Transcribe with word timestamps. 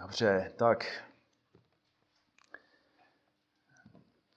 Dobře, 0.00 0.52
tak 0.56 1.02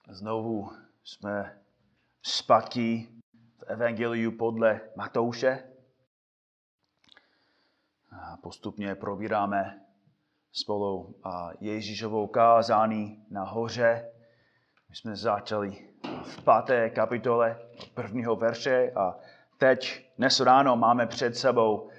znovu 0.08 0.70
jsme 1.04 1.58
zpátky 2.22 3.08
v 3.58 3.62
Evangeliu 3.62 4.32
podle 4.32 4.80
Matouše. 4.96 5.64
A 8.12 8.36
postupně 8.36 8.94
probíráme 8.94 9.80
spolu 10.52 11.20
Ježíšovou 11.60 12.26
kázání 12.26 13.26
na 13.30 13.44
hoře. 13.44 14.10
My 14.88 14.94
jsme 14.96 15.16
začali 15.16 15.88
v 16.24 16.42
páté 16.44 16.90
kapitole 16.90 17.58
prvního 17.94 18.36
verše 18.36 18.92
a 18.96 19.16
teď 19.58 20.10
dnes 20.18 20.40
ráno 20.40 20.76
máme 20.76 21.06
před 21.06 21.36
sebou 21.36 21.90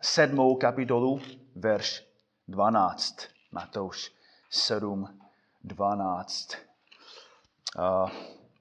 sedmou 0.00 0.56
kapitolu, 0.56 1.20
verš 1.54 2.06
12. 2.48 3.16
Matouš 3.52 4.12
7, 4.50 5.18
12. 5.64 6.48
Uh, 7.78 8.10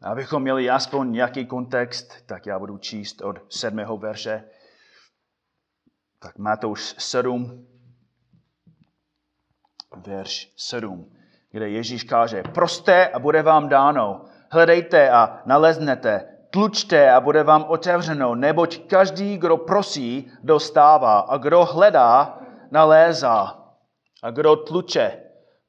abychom 0.01 0.41
měli 0.41 0.69
aspoň 0.69 1.11
nějaký 1.11 1.45
kontext, 1.45 2.13
tak 2.25 2.45
já 2.45 2.59
budu 2.59 2.77
číst 2.77 3.21
od 3.21 3.35
sedmého 3.49 3.97
verše. 3.97 4.43
Tak 6.19 6.37
Matouš 6.37 6.95
7, 6.97 7.67
verš 9.95 10.53
7, 10.57 11.11
kde 11.51 11.69
Ježíš 11.69 12.03
káže, 12.03 12.43
proste 12.43 13.07
a 13.07 13.19
bude 13.19 13.41
vám 13.41 13.69
dáno, 13.69 14.25
hledejte 14.51 15.09
a 15.09 15.41
naleznete, 15.45 16.37
tlučte 16.49 17.11
a 17.11 17.21
bude 17.21 17.43
vám 17.43 17.65
otevřeno, 17.67 18.35
neboť 18.35 18.87
každý, 18.87 19.37
kdo 19.37 19.57
prosí, 19.57 20.31
dostává 20.43 21.19
a 21.19 21.37
kdo 21.37 21.65
hledá, 21.65 22.39
nalézá 22.71 23.64
a 24.25 24.31
kdo 24.31 24.55
tluče, 24.55 25.19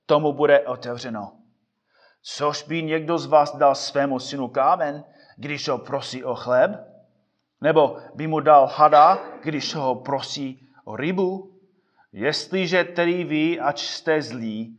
tomu 0.06 0.32
bude 0.32 0.60
otevřeno. 0.60 1.32
Což 2.22 2.62
by 2.62 2.82
někdo 2.82 3.18
z 3.18 3.26
vás 3.26 3.56
dal 3.56 3.74
svému 3.74 4.18
synu 4.18 4.48
kámen, 4.48 5.04
když 5.36 5.68
ho 5.68 5.78
prosí 5.78 6.24
o 6.24 6.34
chléb? 6.34 6.70
Nebo 7.60 7.96
by 8.14 8.26
mu 8.26 8.40
dal 8.40 8.66
hada, 8.66 9.18
když 9.42 9.74
ho 9.74 9.94
prosí 9.94 10.68
o 10.84 10.96
rybu? 10.96 11.58
Jestliže 12.12 12.84
tedy 12.84 13.24
vy, 13.24 13.60
ač 13.60 13.82
jste 13.82 14.22
zlí, 14.22 14.78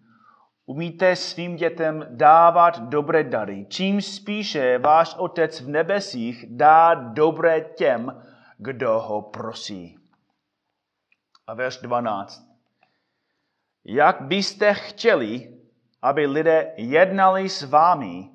umíte 0.66 1.16
svým 1.16 1.56
dětem 1.56 2.06
dávat 2.10 2.80
dobré 2.80 3.24
dary, 3.24 3.66
čím 3.70 4.02
spíše 4.02 4.78
váš 4.78 5.16
Otec 5.16 5.62
v 5.62 5.70
nebesích 5.70 6.46
dá 6.50 6.94
dobré 6.94 7.62
těm, 7.62 8.24
kdo 8.58 9.00
ho 9.00 9.22
prosí. 9.22 10.00
A 11.48 11.54
verš 11.54 11.78
12. 11.78 12.47
Jak 13.90 14.22
byste 14.22 14.74
chtěli, 14.74 15.58
aby 16.02 16.28
lidé 16.28 16.74
jednali 16.78 17.50
s 17.50 17.64
vámi, 17.64 18.30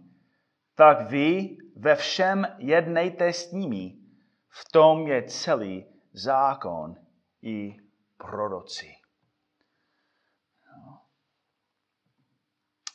tak 0.74 1.10
vy 1.10 1.56
ve 1.76 1.94
všem 1.94 2.46
jednejte 2.58 3.32
s 3.32 3.52
nimi. 3.52 3.96
V 4.48 4.72
tom 4.72 5.06
je 5.06 5.22
celý 5.22 5.86
zákon 6.12 6.96
i 7.42 7.76
proroci. 8.16 8.96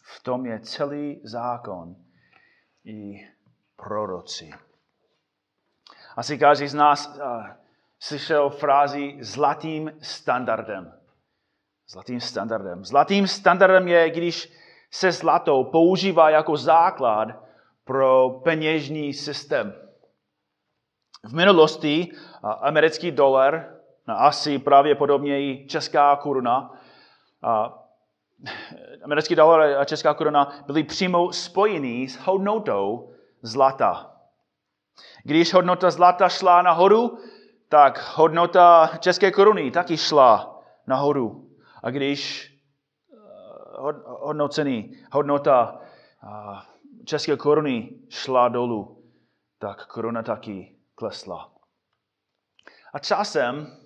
V 0.02 0.24
tom 0.24 0.46
je 0.46 0.60
celý 0.60 1.22
zákon 1.24 1.96
i 2.86 3.28
proroci. 3.76 4.52
Asi 6.16 6.38
každý 6.38 6.68
z 6.68 6.74
nás 6.74 7.08
uh, 7.08 7.48
slyšel 8.00 8.50
frázi 8.50 9.18
zlatým 9.22 9.92
standardem. 10.02 10.97
Zlatým 11.90 12.22
standardem. 12.22 12.86
Zlatým 12.86 13.28
standardem 13.28 13.88
je, 13.88 14.10
když 14.10 14.54
se 14.92 15.12
zlato 15.12 15.64
používá 15.64 16.30
jako 16.30 16.58
základ 16.58 17.28
pro 17.84 18.30
peněžní 18.44 19.14
systém. 19.14 19.74
V 21.24 21.34
minulosti 21.34 22.12
americký 22.62 23.12
dolar, 23.12 23.76
asi 24.08 24.60
pravděpodobně 24.60 25.42
i 25.42 25.68
česká 25.68 26.16
koruna, 26.16 26.74
americký 29.04 29.36
dolar 29.36 29.62
a 29.62 29.86
česká 29.86 30.14
koruna 30.14 30.64
byly 30.66 30.84
přímo 30.84 31.34
spojeny 31.34 32.08
s 32.08 32.18
hodnotou 32.18 33.14
zlata. 33.42 34.12
Když 35.24 35.54
hodnota 35.54 35.92
zlata 35.92 36.30
šla 36.30 36.62
nahoru, 36.62 37.18
tak 37.70 38.14
hodnota 38.16 38.90
české 39.00 39.32
koruny 39.32 39.72
taky 39.72 39.98
šla 39.98 40.62
nahoru. 40.88 41.47
A 41.84 41.90
když 41.90 42.52
eh, 43.14 43.18
hodnocený, 44.06 44.98
hodnota 45.12 45.80
eh, 46.24 46.28
české 47.06 47.38
koruny 47.38 47.90
šla 48.10 48.48
dolů, 48.48 49.04
tak 49.60 49.88
koruna 49.88 50.24
taky 50.24 50.76
klesla. 50.96 51.52
A 52.94 53.00
časem, 53.00 53.78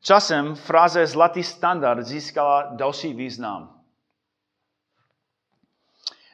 časem 0.00 0.54
fráze 0.54 1.06
zlatý 1.06 1.42
standard 1.42 2.02
získala 2.02 2.62
další 2.62 3.14
význam. 3.14 3.80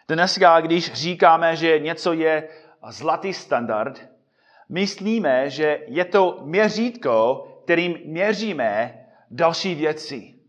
Dneska, 0.08 0.60
když 0.60 0.92
říkáme, 0.92 1.56
že 1.56 1.78
něco 1.78 2.12
je 2.12 2.48
zlatý 2.88 3.34
standard, 3.34 4.08
myslíme, 4.68 5.50
že 5.50 5.78
je 5.86 6.04
to 6.04 6.38
měřítko, 6.42 7.46
kterým 7.64 7.98
měříme 8.04 9.04
další 9.30 9.74
věci. 9.74 10.39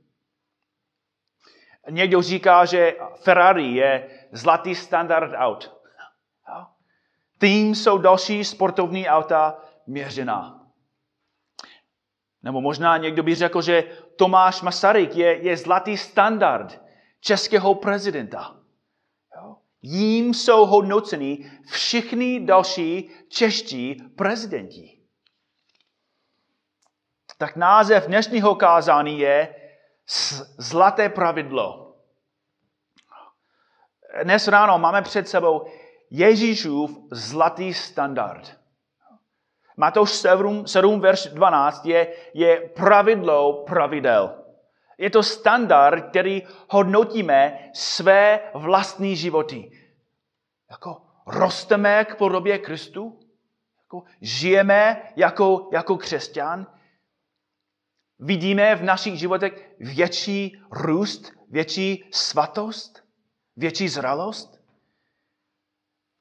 Někdo 1.90 2.22
říká, 2.22 2.66
že 2.66 2.96
Ferrari 3.24 3.68
je 3.74 4.10
zlatý 4.32 4.76
standard 4.76 5.32
aut. 5.36 5.82
Tím 7.40 7.76
jsou 7.76 7.98
další 7.98 8.44
sportovní 8.44 9.08
auta 9.08 9.60
měřená. 9.88 10.68
Nebo 12.44 12.62
možná 12.62 12.98
někdo 12.98 13.24
by 13.24 13.36
řekl, 13.36 13.62
že 13.62 13.84
Tomáš 14.16 14.62
Masaryk 14.62 15.16
je, 15.16 15.44
je 15.44 15.58
zlatý 15.58 15.98
standard 15.98 16.82
českého 17.20 17.76
prezidenta. 17.76 18.58
Jím 19.82 20.34
jsou 20.34 20.66
hodnoceni 20.66 21.52
všichni 21.72 22.46
další 22.46 23.10
čeští 23.30 24.04
prezidenti. 24.16 24.98
Tak 27.38 27.56
název 27.56 28.08
dnešního 28.08 28.56
kázání 28.56 29.20
je 29.20 29.56
zlaté 30.58 31.10
pravidlo. 31.10 31.96
Dnes 34.24 34.48
ráno 34.48 34.80
máme 34.80 35.02
před 35.02 35.28
sebou 35.28 35.66
Ježíšův 36.10 36.98
zlatý 37.12 37.74
standard. 37.74 38.58
Matouš 39.78 40.12
7, 40.12 40.68
7 40.68 41.00
verš 41.00 41.28
12 41.28 41.86
je, 41.86 42.14
je 42.34 42.70
pravidlo 42.70 43.64
pravidel. 43.64 44.44
Je 44.98 45.10
to 45.10 45.24
standard, 45.24 46.10
který 46.10 46.44
hodnotíme 46.70 47.70
své 47.74 48.40
vlastní 48.54 49.16
životy. 49.16 49.72
Jako 50.70 51.02
rosteme 51.26 52.06
k 52.06 52.16
podobě 52.16 52.58
Kristu, 52.58 53.20
jako 53.84 54.04
žijeme 54.22 55.02
jako, 55.16 55.70
jako 55.72 55.98
křesťan, 55.98 56.68
vidíme 58.22 58.76
v 58.76 58.84
našich 58.84 59.20
životech 59.20 59.76
větší 59.80 60.62
růst, 60.72 61.32
větší 61.50 62.06
svatost, 62.12 63.04
větší 63.58 63.90
zralost? 63.90 64.62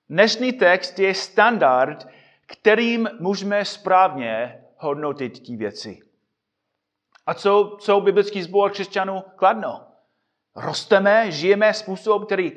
Dnešní 0.09 0.53
text 0.53 0.99
je 0.99 1.15
standard, 1.15 2.09
kterým 2.47 3.09
můžeme 3.21 3.65
správně 3.65 4.65
hodnotit 4.77 5.47
ty 5.47 5.56
věci. 5.56 6.03
A 7.27 7.34
co, 7.34 7.77
co 7.81 8.00
biblický 8.00 8.43
sbor 8.43 8.71
křesťanů 8.71 9.25
kladno? 9.37 9.87
Rosteme, 10.56 11.32
žijeme 11.32 11.75
způsob, 11.75 12.26
který, 12.26 12.52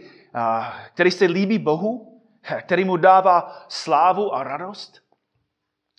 který 0.93 1.11
se 1.11 1.25
líbí 1.25 1.59
Bohu, 1.59 2.21
který 2.61 2.85
mu 2.85 2.97
dává 2.97 3.65
slávu 3.67 4.35
a 4.35 4.43
radost? 4.43 5.02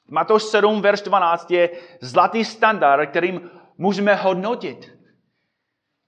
Matouš 0.09 0.43
7, 0.43 0.81
verš 0.81 1.03
12 1.03 1.51
je 1.51 1.71
zlatý 2.01 2.45
standard, 2.45 3.11
kterým 3.11 3.51
můžeme 3.79 4.15
hodnotit 4.15 4.99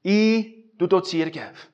i 0.05 0.53
tuto 0.79 1.01
církev. 1.01 1.69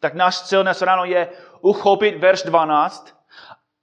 Tak 0.00 0.14
náš 0.14 0.42
cíl 0.42 0.62
dnes 0.62 0.82
ráno 0.82 1.04
je 1.04 1.28
uchopit 1.60 2.18
verš 2.18 2.42
12, 2.42 3.14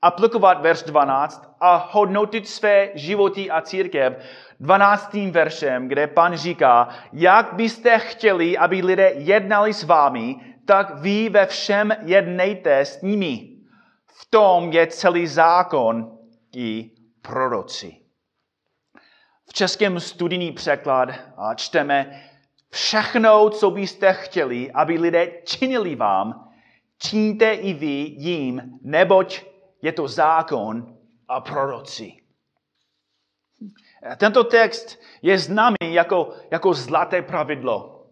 aplikovat 0.02 0.62
verš 0.62 0.84
12 0.84 1.56
a 1.60 1.90
hodnotit 1.92 2.48
své 2.48 2.90
životy 2.96 3.52
a 3.52 3.62
církev 3.62 4.14
12. 4.60 5.14
veršem, 5.14 5.88
kde 5.88 6.08
pan 6.08 6.38
říká, 6.38 6.90
jak 7.14 7.54
byste 7.54 8.00
chtěli, 8.00 8.58
aby 8.58 8.82
lidé 8.82 9.12
jednali 9.16 9.74
s 9.74 9.84
vámi, 9.84 10.36
tak 10.66 10.96
vy 10.96 11.30
ve 11.30 11.46
všem 11.46 11.92
jednejte 12.02 12.80
s 12.80 13.02
nimi. 13.02 13.50
V 14.08 14.30
tom 14.30 14.72
je 14.72 14.88
celý 14.88 15.28
zákon 15.28 16.18
i 16.56 16.95
proroci. 17.28 18.02
V 19.50 19.54
českém 19.54 20.00
studijní 20.00 20.52
překlad 20.52 21.10
čteme 21.56 22.22
Všechno, 22.76 23.50
co 23.50 23.72
byste 23.72 24.14
chtěli, 24.14 24.72
aby 24.72 25.00
lidé 25.00 25.32
činili 25.44 25.96
vám, 25.96 26.52
čiňte 26.98 27.54
i 27.54 27.74
vy 27.74 27.96
jim, 28.20 28.80
neboť 28.82 29.46
je 29.82 29.92
to 29.92 30.08
zákon 30.08 30.98
a 31.28 31.42
proroci. 31.42 32.14
Tento 34.18 34.44
text 34.44 35.00
je 35.22 35.40
známý 35.40 35.94
jako, 35.94 36.34
jako 36.52 36.74
zlaté 36.74 37.22
pravidlo. 37.22 38.06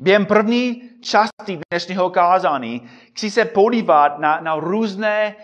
Během 0.00 0.26
první 0.26 0.90
části 1.02 1.60
dnešního 1.70 2.10
kázání 2.10 2.90
chci 3.14 3.30
se 3.30 3.44
podívat 3.44 4.18
na, 4.18 4.40
na 4.40 4.54
různé 4.54 5.36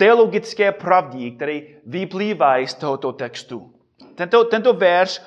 teologické 0.00 0.72
pravdy, 0.72 1.30
které 1.30 1.60
vyplývají 1.86 2.66
z 2.66 2.74
tohoto 2.74 3.12
textu. 3.12 3.74
Tento, 4.14 4.44
tento 4.44 4.72
verš 4.72 5.22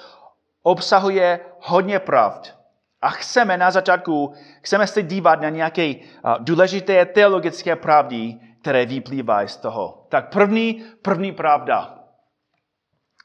obsahuje 0.64 1.40
hodně 1.60 2.00
pravd. 2.00 2.58
A 3.02 3.10
chceme 3.10 3.58
na 3.58 3.72
začátku, 3.72 4.34
chceme 4.62 4.88
se 4.88 5.04
dívat 5.04 5.42
na 5.42 5.50
nějaké 5.50 5.94
důležité 6.40 7.06
teologické 7.06 7.76
pravdy, 7.76 8.36
které 8.62 8.86
vyplývají 8.86 9.48
z 9.48 9.58
toho. 9.58 10.08
Tak 10.10 10.34
první, 10.34 10.84
první 11.02 11.32
pravda. 11.32 12.00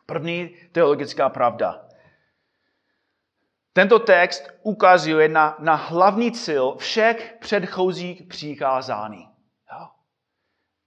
První 0.06 0.50
teologická 0.72 1.28
pravda. 1.28 1.88
Tento 3.72 3.98
text 3.98 4.50
ukazuje 4.62 5.28
na, 5.28 5.56
na 5.58 5.74
hlavní 5.74 6.32
cíl 6.32 6.76
všech 6.76 7.36
předchozích 7.40 8.22
přikázání. 8.22 9.37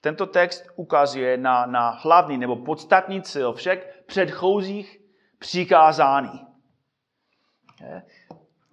Tento 0.01 0.25
text 0.25 0.67
ukazuje 0.75 1.37
na, 1.37 1.65
na 1.65 1.89
hlavní 1.89 2.37
nebo 2.37 2.55
podstatný 2.55 3.21
cíl 3.21 3.53
všech 3.53 4.03
předchozích 4.05 4.99
přikázání. 5.39 6.47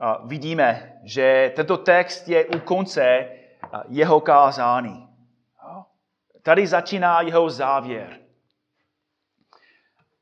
A 0.01 0.27
vidíme, 0.27 1.01
že 1.05 1.53
tento 1.57 1.77
text 1.77 2.29
je 2.29 2.47
u 2.47 2.59
konce 2.59 3.29
jeho 3.89 4.21
kázání. 4.21 5.09
Tady 6.43 6.67
začíná 6.67 7.21
jeho 7.21 7.51
závěr. 7.51 8.19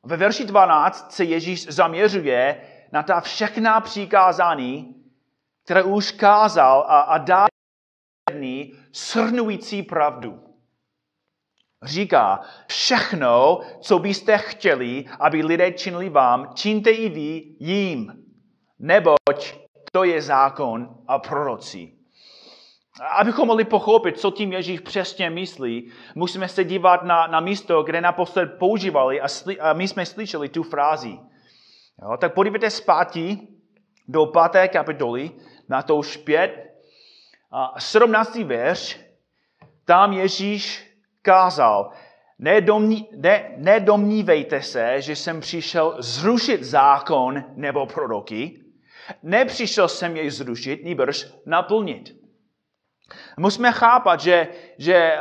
Ve 0.02 0.16
verši 0.16 0.44
12 0.44 1.12
se 1.12 1.24
Ježíš 1.24 1.66
zaměřuje 1.66 2.60
na 2.92 3.02
ta 3.02 3.20
všechna 3.20 3.80
přikázání, 3.80 4.94
které 5.64 5.82
už 5.82 6.10
kázal 6.10 6.84
a, 6.88 7.00
a 7.00 7.18
dá 7.18 7.46
shrnující 8.94 9.82
pravdu. 9.82 10.45
Říká, 11.86 12.40
všechno, 12.66 13.60
co 13.80 13.98
byste 13.98 14.38
chtěli, 14.38 15.04
aby 15.20 15.44
lidé 15.44 15.72
činili 15.72 16.08
vám, 16.08 16.50
čiňte 16.54 16.90
i 16.90 17.08
vy 17.08 17.44
jim, 17.58 18.12
neboť 18.78 19.54
to 19.92 20.04
je 20.04 20.22
zákon 20.22 20.88
a 21.08 21.18
proroci. 21.18 21.92
Abychom 23.16 23.46
mohli 23.46 23.64
pochopit, 23.64 24.20
co 24.20 24.30
tím 24.30 24.52
Ježíš 24.52 24.80
přesně 24.80 25.30
myslí, 25.30 25.92
musíme 26.14 26.48
se 26.48 26.64
dívat 26.64 27.02
na, 27.02 27.26
na 27.26 27.40
místo, 27.40 27.82
kde 27.82 28.00
naposled 28.00 28.46
používali 28.46 29.20
a, 29.20 29.28
sli, 29.28 29.60
a 29.60 29.72
my 29.72 29.88
jsme 29.88 30.06
slyšeli 30.06 30.48
tu 30.48 30.62
frázi. 30.62 31.18
Jo, 32.02 32.16
tak 32.16 32.34
podívejte 32.34 32.70
zpátky 32.70 33.38
do 34.08 34.26
páté 34.26 34.68
kapitoly, 34.68 35.30
na 35.68 35.82
to 35.82 35.96
už 35.96 36.16
pět, 36.16 36.66
a 37.52 37.80
17. 37.80 38.34
verš, 38.34 39.00
tam 39.84 40.12
Ježíš 40.12 40.85
kázal, 41.26 41.90
ne, 42.38 42.62
nedomnívejte 43.56 44.62
se, 44.62 45.02
že 45.02 45.16
jsem 45.16 45.40
přišel 45.40 45.96
zrušit 45.98 46.62
zákon 46.62 47.44
nebo 47.54 47.86
proroky, 47.86 48.62
nepřišel 49.22 49.88
jsem 49.88 50.16
jej 50.16 50.30
zrušit, 50.30 50.84
nýbrž 50.84 51.26
naplnit. 51.46 52.14
Musíme 53.38 53.72
chápat, 53.72 54.20
že, 54.20 54.48
že 54.78 55.18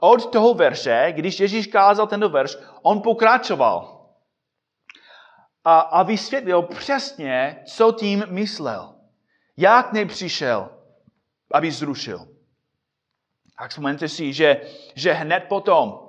od 0.00 0.30
toho 0.32 0.54
verše, 0.54 1.12
když 1.14 1.40
Ježíš 1.40 1.66
kázal 1.66 2.06
tento 2.06 2.28
verš, 2.28 2.58
on 2.82 3.00
pokračoval 3.02 4.10
a, 5.64 5.80
a 5.80 6.02
vysvětlil 6.02 6.62
přesně, 6.62 7.62
co 7.66 7.92
tím 7.92 8.24
myslel. 8.28 8.94
Jak 9.56 9.92
nepřišel, 9.92 10.68
aby 11.50 11.70
zrušil. 11.70 12.33
Tak 13.58 13.70
vzpomeňte 13.70 14.08
si, 14.08 14.32
že, 14.32 14.60
že 14.94 15.12
hned 15.12 15.44
potom 15.48 16.04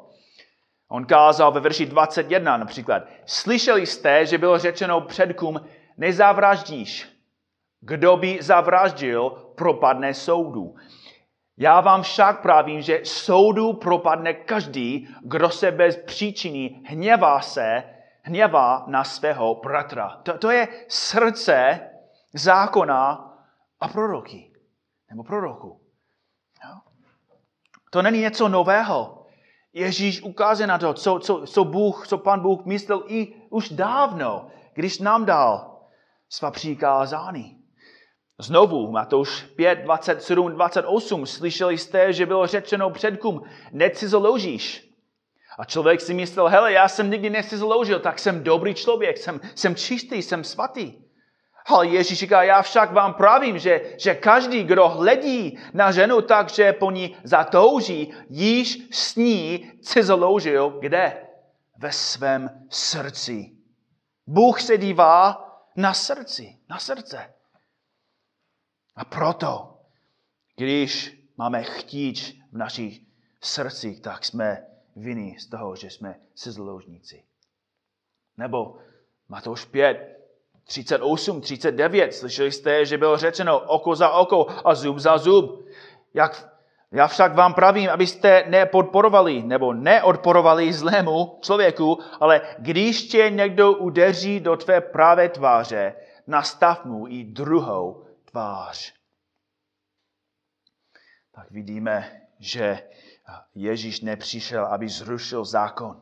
on 0.90 1.06
kázal 1.06 1.52
ve 1.52 1.60
verši 1.60 1.86
21 1.86 2.58
například. 2.58 3.04
Slyšeli 3.26 3.86
jste, 3.86 4.26
že 4.26 4.38
bylo 4.38 4.60
řečeno 4.60 5.02
předkům, 5.02 5.62
nezavraždíš. 5.98 7.10
Kdo 7.82 8.18
by 8.18 8.38
zavraždil, 8.42 9.30
propadne 9.56 10.14
soudu. 10.14 10.76
Já 11.58 11.82
vám 11.82 12.02
však 12.02 12.42
pravím, 12.42 12.82
že 12.82 13.02
soudu 13.04 13.74
propadne 13.74 14.34
každý, 14.34 15.08
kdo 15.22 15.50
se 15.50 15.72
bez 15.72 15.98
příčiny 15.98 16.82
hněvá 16.86 17.42
se, 17.42 17.84
hněvá 18.22 18.84
na 18.88 19.04
svého 19.04 19.56
bratra. 19.56 20.10
To, 20.24 20.38
to 20.38 20.52
je 20.52 20.68
srdce 20.88 21.80
zákona 22.34 23.32
a 23.80 23.88
proroky. 23.88 24.52
Nebo 25.10 25.24
proroku. 25.24 25.85
To 27.96 28.02
není 28.02 28.20
něco 28.20 28.50
nového. 28.50 29.26
Ježíš 29.74 30.22
ukazuje 30.22 30.68
na 30.68 30.78
to, 30.78 30.94
co, 30.94 31.20
co, 31.20 31.44
co, 31.48 31.64
Bůh, 31.64 32.08
co 32.08 32.18
pan 32.18 32.40
Bůh 32.40 32.66
myslel 32.66 33.04
i 33.08 33.34
už 33.50 33.70
dávno, 33.70 34.48
když 34.74 35.00
nám 35.00 35.26
dal 35.26 35.80
svá 36.30 36.52
přikázání. 36.52 37.58
Znovu, 38.40 38.92
Matouš 38.92 39.44
5, 39.44 39.76
27, 39.76 40.52
28, 40.52 41.26
slyšeli 41.26 41.78
jste, 41.78 42.14
že 42.14 42.26
bylo 42.26 42.48
řečeno 42.48 42.90
předkům, 42.90 43.42
necizoložíš. 43.72 44.92
A 45.60 45.66
člověk 45.66 46.02
si 46.02 46.14
myslel, 46.14 46.48
hele, 46.48 46.72
já 46.72 46.88
jsem 46.88 47.12
nikdy 47.12 47.30
necizoložil, 47.30 48.00
tak 48.00 48.20
jsem 48.20 48.44
dobrý 48.44 48.74
člověk, 48.74 49.18
jsem, 49.18 49.40
jsem 49.56 49.76
čistý, 49.76 50.22
jsem 50.22 50.44
svatý. 50.44 50.94
Ale 51.66 51.88
Ježíš 51.88 52.20
říká, 52.20 52.44
já 52.44 52.62
však 52.62 52.92
vám 52.92 53.14
pravím, 53.14 53.60
že, 53.60 53.96
že 53.98 54.16
každý, 54.16 54.64
kdo 54.64 54.90
hledí 54.90 55.60
na 55.74 55.92
ženu 55.92 56.22
tak, 56.22 56.50
že 56.50 56.74
po 56.74 56.92
ní 56.92 57.18
zatouží, 57.24 58.14
již 58.30 58.88
s 58.92 59.16
ní 59.16 59.72
cizoložil 59.82 60.70
kde? 60.70 61.22
Ve 61.78 61.92
svém 61.92 62.68
srdci. 62.70 63.52
Bůh 64.28 64.62
se 64.62 64.78
dívá 64.78 65.46
na 65.76 65.94
srdci, 65.94 66.58
na 66.70 66.80
srdce. 66.80 67.34
A 68.96 69.06
proto, 69.06 69.80
když 70.56 71.18
máme 71.38 71.64
chtíč 71.64 72.34
v 72.52 72.58
našich 72.58 73.02
srdcích, 73.42 74.02
tak 74.02 74.26
jsme 74.26 74.66
vinní 74.96 75.40
z 75.40 75.48
toho, 75.48 75.76
že 75.76 75.90
jsme 75.90 76.20
cizoložníci. 76.36 77.24
Nebo 78.38 78.78
Matouš 79.30 79.66
5, 79.66 80.15
38, 80.66 81.42
39, 81.42 82.14
slyšeli 82.14 82.52
jste, 82.52 82.86
že 82.86 82.98
bylo 82.98 83.18
řečeno 83.18 83.60
oko 83.60 83.96
za 83.96 84.10
oko 84.10 84.48
a 84.66 84.76
zub 84.76 84.98
za 84.98 85.18
zub. 85.18 85.66
Jak, 86.14 86.50
já 86.92 87.08
však 87.08 87.36
vám 87.36 87.54
pravím, 87.54 87.90
abyste 87.90 88.46
nepodporovali 88.48 89.44
nebo 89.44 89.74
neodporovali 89.74 90.74
zlému 90.74 91.40
člověku, 91.42 92.00
ale 92.20 92.42
když 92.60 93.08
tě 93.08 93.30
někdo 93.30 93.74
udeří 93.74 94.40
do 94.40 94.58
tvé 94.58 94.82
pravé 94.82 95.30
tváře, 95.30 95.94
nastav 96.28 96.86
mu 96.86 97.08
i 97.08 97.24
druhou 97.24 98.06
tvář. 98.26 98.94
Tak 101.32 101.52
vidíme, 101.52 102.22
že 102.40 102.80
Ježíš 103.56 104.02
nepřišel, 104.02 104.66
aby 104.66 104.90
zrušil 104.90 105.46
zákon, 105.46 106.02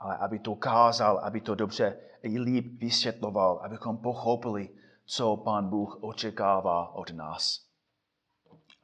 ale 0.00 0.16
aby 0.16 0.38
to 0.38 0.54
kázal, 0.54 1.18
aby 1.18 1.40
to 1.40 1.54
dobře 1.54 2.00
i 2.22 2.38
líp 2.38 2.80
vysvětloval, 2.80 3.60
abychom 3.64 3.98
pochopili, 3.98 4.68
co 5.04 5.36
Pán 5.36 5.68
Bůh 5.68 5.98
očekává 6.00 6.94
od 6.94 7.10
nás. 7.10 7.66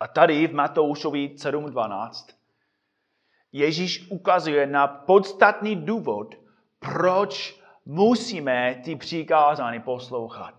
A 0.00 0.08
tady 0.08 0.48
v 0.48 0.54
Matoušovi 0.54 1.34
7.12 1.36 2.36
Ježíš 3.52 4.10
ukazuje 4.10 4.66
na 4.66 4.86
podstatný 4.86 5.76
důvod, 5.76 6.34
proč 6.78 7.60
musíme 7.84 8.80
ty 8.84 8.96
přikázání 8.96 9.80
poslouchat. 9.80 10.54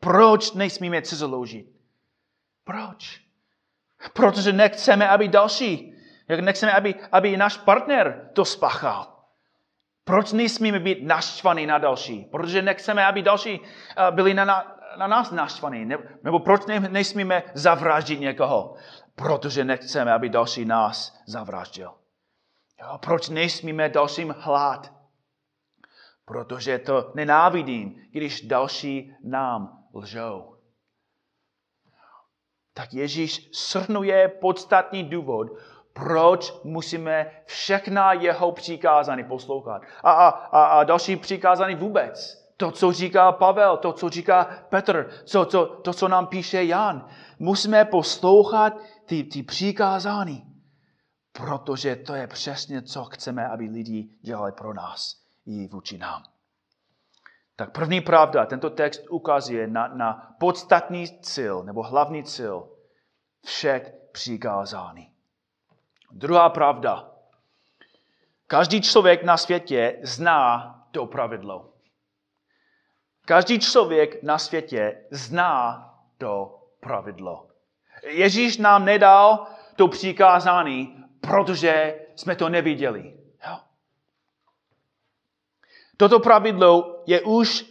Proč 0.00 0.52
nesmíme 0.52 1.02
cizoložit? 1.02 1.66
Proč? 2.64 3.20
Protože 4.12 4.52
nechceme, 4.52 5.08
aby 5.08 5.28
další, 5.28 5.94
nechceme, 6.40 6.72
aby, 6.72 6.94
aby 7.12 7.36
náš 7.36 7.56
partner 7.56 8.30
to 8.32 8.44
spáchal. 8.44 9.11
Proč 10.12 10.32
nesmíme 10.32 10.80
být 10.80 11.02
naštvaní 11.02 11.66
na 11.66 11.78
další? 11.78 12.24
Protože 12.24 12.62
nechceme, 12.62 13.06
aby 13.06 13.22
další 13.22 13.60
eh, 13.60 14.10
byli 14.10 14.34
na, 14.34 14.44
na, 14.44 14.76
na 14.96 15.06
nás 15.06 15.30
naštvaní. 15.30 15.84
Nebo 16.22 16.38
proč 16.38 16.62
nesmíme 16.88 17.42
zavraždit 17.54 18.20
někoho? 18.20 18.74
Protože 19.14 19.64
nechceme, 19.64 20.12
aby 20.12 20.28
další 20.28 20.64
nás 20.64 21.20
zavraždil. 21.26 21.94
Jo, 22.82 22.98
proč 22.98 23.28
nesmíme 23.28 23.88
dalším 23.88 24.34
hlát? 24.38 24.92
Protože 26.24 26.78
to 26.78 27.12
nenávidím, 27.14 27.94
když 28.10 28.40
další 28.40 29.14
nám 29.24 29.84
lžou. 29.94 30.56
Tak 32.74 32.94
Ježíš 32.94 33.50
shrnuje 33.54 34.28
podstatný 34.28 35.04
důvod, 35.04 35.46
proč 35.92 36.54
musíme 36.64 37.30
všechna 37.44 38.12
jeho 38.12 38.52
přikázání 38.52 39.24
poslouchat. 39.24 39.82
A, 40.02 40.12
a, 40.12 40.28
a, 40.28 40.64
a 40.64 40.84
další 40.84 41.16
přikázání 41.16 41.74
vůbec. 41.74 42.42
To, 42.56 42.70
co 42.70 42.92
říká 42.92 43.32
Pavel, 43.32 43.76
to, 43.76 43.92
co 43.92 44.08
říká 44.08 44.44
Petr, 44.68 45.10
co, 45.24 45.44
co, 45.44 45.66
to, 45.66 45.92
co 45.92 46.08
nám 46.08 46.26
píše 46.26 46.64
Jan. 46.64 47.08
Musíme 47.38 47.84
poslouchat 47.84 48.72
ty, 49.06 49.24
ty 49.24 49.42
přikázání, 49.42 50.44
protože 51.32 51.96
to 51.96 52.14
je 52.14 52.26
přesně, 52.26 52.82
co 52.82 53.04
chceme, 53.04 53.48
aby 53.48 53.64
lidi 53.64 54.08
dělali 54.22 54.52
pro 54.52 54.74
nás 54.74 55.22
i 55.46 55.68
vůči 55.68 55.98
nám. 55.98 56.22
Tak 57.56 57.72
první 57.72 58.00
pravda, 58.00 58.46
tento 58.46 58.70
text 58.70 59.02
ukazuje 59.10 59.66
na, 59.66 59.88
na 59.88 60.34
podstatný 60.40 61.20
cíl, 61.20 61.62
nebo 61.62 61.82
hlavní 61.82 62.24
cíl 62.24 62.68
všech 63.44 63.94
přikázání. 64.12 65.11
Druhá 66.14 66.48
pravda. 66.48 67.10
Každý 68.46 68.80
člověk 68.80 69.22
na 69.22 69.36
světě 69.36 69.98
zná 70.02 70.74
to 70.90 71.06
pravidlo. 71.06 71.72
Každý 73.24 73.58
člověk 73.58 74.22
na 74.22 74.38
světě 74.38 75.04
zná 75.10 75.88
to 76.18 76.62
pravidlo. 76.80 77.48
Ježíš 78.06 78.58
nám 78.58 78.84
nedal 78.84 79.46
to 79.76 79.88
přikázání, 79.88 81.04
protože 81.20 82.00
jsme 82.16 82.36
to 82.36 82.48
neviděli. 82.48 83.16
Jo? 83.48 83.58
Toto 85.96 86.20
pravidlo 86.20 87.02
je 87.06 87.20
už 87.20 87.64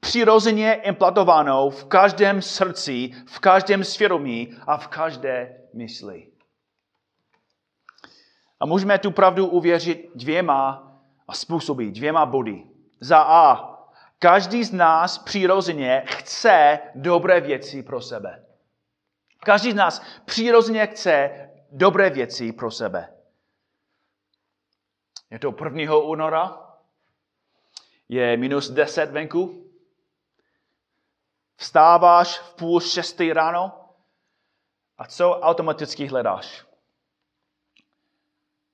přirozeně 0.00 0.74
implantováno 0.74 1.70
v 1.70 1.84
každém 1.84 2.42
srdci, 2.42 3.10
v 3.26 3.38
každém 3.38 3.84
svědomí 3.84 4.56
a 4.66 4.76
v 4.76 4.88
každé 4.88 5.60
mysli. 5.74 6.35
A 8.60 8.66
můžeme 8.66 8.98
tu 8.98 9.10
pravdu 9.10 9.46
uvěřit 9.46 10.10
dvěma 10.14 10.92
způsoby, 11.32 11.88
dvěma 11.88 12.26
body. 12.26 12.64
Za 13.00 13.18
A. 13.18 13.76
Každý 14.18 14.64
z 14.64 14.72
nás 14.72 15.18
přirozeně 15.18 16.02
chce 16.06 16.78
dobré 16.94 17.40
věci 17.40 17.82
pro 17.82 18.00
sebe. 18.00 18.44
Každý 19.40 19.72
z 19.72 19.74
nás 19.74 20.02
přirozeně 20.24 20.86
chce 20.86 21.50
dobré 21.72 22.10
věci 22.10 22.52
pro 22.52 22.70
sebe. 22.70 23.12
Je 25.30 25.38
to 25.38 25.54
1. 25.64 25.96
února, 25.96 26.58
je 28.08 28.36
minus 28.36 28.70
10 28.70 29.10
venku, 29.10 29.70
vstáváš 31.56 32.38
v 32.38 32.54
půl 32.54 32.80
šestý 32.80 33.32
ráno 33.32 33.72
a 34.98 35.06
co 35.06 35.30
automaticky 35.30 36.06
hledáš? 36.06 36.65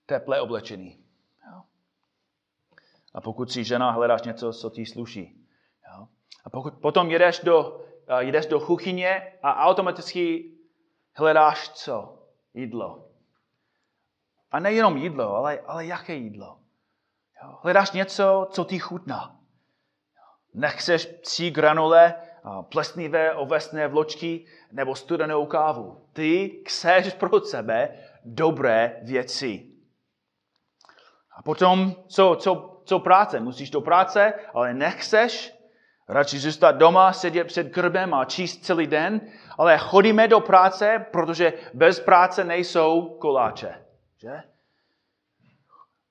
Teplé 0.06 0.40
oblečení. 0.40 0.98
A 3.14 3.20
pokud 3.20 3.52
jsi 3.52 3.64
žena, 3.64 3.90
hledáš 3.90 4.22
něco, 4.22 4.52
co 4.52 4.70
ti 4.70 4.86
sluší. 4.86 5.46
A 6.44 6.50
pokud 6.50 6.74
potom 6.74 7.10
jedeš 7.10 7.40
do, 7.40 7.84
jedeš 8.18 8.46
do 8.46 8.60
kuchyně 8.60 9.32
a 9.42 9.66
automaticky 9.66 10.50
hledáš 11.14 11.68
co? 11.68 12.18
Jídlo. 12.54 13.08
A 14.50 14.60
nejenom 14.60 14.96
jídlo, 14.96 15.34
ale, 15.34 15.60
ale 15.60 15.86
jaké 15.86 16.14
jídlo? 16.14 16.58
Hledáš 17.62 17.92
něco, 17.92 18.48
co 18.50 18.64
ti 18.64 18.78
chutná. 18.78 19.40
Nechceš 20.54 21.06
tři 21.20 21.50
granule, 21.50 22.14
plesnivé 22.62 23.34
ovesné 23.34 23.88
vločky 23.88 24.46
nebo 24.72 24.94
studenou 24.94 25.46
kávu. 25.46 26.06
Ty 26.12 26.62
chceš 26.66 27.14
pro 27.14 27.40
sebe 27.40 27.98
dobré 28.24 29.00
věci. 29.02 29.71
A 31.36 31.42
potom, 31.42 31.94
co, 32.08 32.36
co, 32.40 32.82
co 32.84 32.98
práce? 32.98 33.40
Musíš 33.40 33.70
do 33.70 33.80
práce, 33.80 34.32
ale 34.54 34.74
nechceš 34.74 35.62
radši 36.08 36.38
zůstat 36.38 36.72
doma, 36.72 37.12
sedět 37.12 37.44
před 37.44 37.72
krbem 37.72 38.14
a 38.14 38.24
číst 38.24 38.64
celý 38.64 38.86
den, 38.86 39.20
ale 39.58 39.78
chodíme 39.78 40.28
do 40.28 40.40
práce, 40.40 41.06
protože 41.12 41.52
bez 41.74 42.00
práce 42.00 42.44
nejsou 42.44 43.16
koláče. 43.20 43.84
Že? 44.16 44.42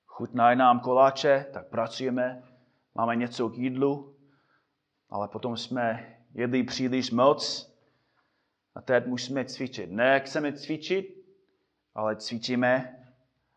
Chutnají 0.06 0.58
nám 0.58 0.80
koláče, 0.80 1.46
tak 1.52 1.66
pracujeme, 1.66 2.42
máme 2.94 3.16
něco 3.16 3.48
k 3.48 3.58
jídlu, 3.58 4.16
ale 5.10 5.28
potom 5.28 5.56
jsme 5.56 6.16
jedli 6.34 6.62
příliš 6.62 7.10
moc 7.10 7.72
a 8.74 8.80
teď 8.80 9.06
musíme 9.06 9.44
cvičit. 9.44 9.90
Ne, 9.90 10.20
chceme 10.20 10.52
cvičit, 10.52 11.06
ale 11.94 12.16
cvičíme, 12.16 12.98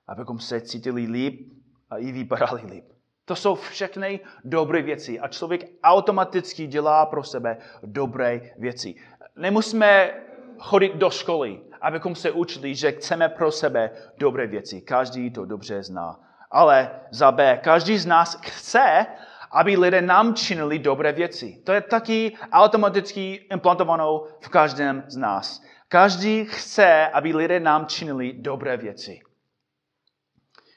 abychom 0.07 0.39
se 0.39 0.61
cítili 0.61 1.05
líp 1.05 1.54
a 1.95 1.97
i 1.97 2.11
vypadali 2.11 2.61
líp. 2.65 2.85
To 3.25 3.35
jsou 3.35 3.55
všechny 3.55 4.19
dobré 4.43 4.81
věci 4.81 5.19
a 5.19 5.27
člověk 5.27 5.61
automaticky 5.83 6.67
dělá 6.67 7.05
pro 7.05 7.23
sebe 7.23 7.57
dobré 7.83 8.41
věci. 8.57 8.95
Nemusíme 9.35 10.11
chodit 10.59 10.95
do 10.95 11.09
školy, 11.09 11.59
abychom 11.81 12.15
se 12.15 12.31
učili, 12.31 12.75
že 12.75 12.91
chceme 12.91 13.29
pro 13.29 13.51
sebe 13.51 13.91
dobré 14.17 14.47
věci. 14.47 14.81
Každý 14.81 15.31
to 15.31 15.45
dobře 15.45 15.83
zná. 15.83 16.19
Ale 16.51 16.91
za 17.11 17.31
B, 17.31 17.59
každý 17.63 17.97
z 17.97 18.05
nás 18.05 18.39
chce, 18.41 19.05
aby 19.51 19.77
lidé 19.77 20.01
nám 20.01 20.35
činili 20.35 20.79
dobré 20.79 21.11
věci. 21.11 21.61
To 21.63 21.73
je 21.73 21.81
taky 21.81 22.37
automaticky 22.51 23.33
implantovanou 23.51 24.27
v 24.39 24.49
každém 24.49 25.03
z 25.07 25.17
nás. 25.17 25.61
Každý 25.87 26.45
chce, 26.45 27.07
aby 27.07 27.35
lidé 27.35 27.59
nám 27.59 27.85
činili 27.85 28.33
dobré 28.33 28.77
věci. 28.77 29.19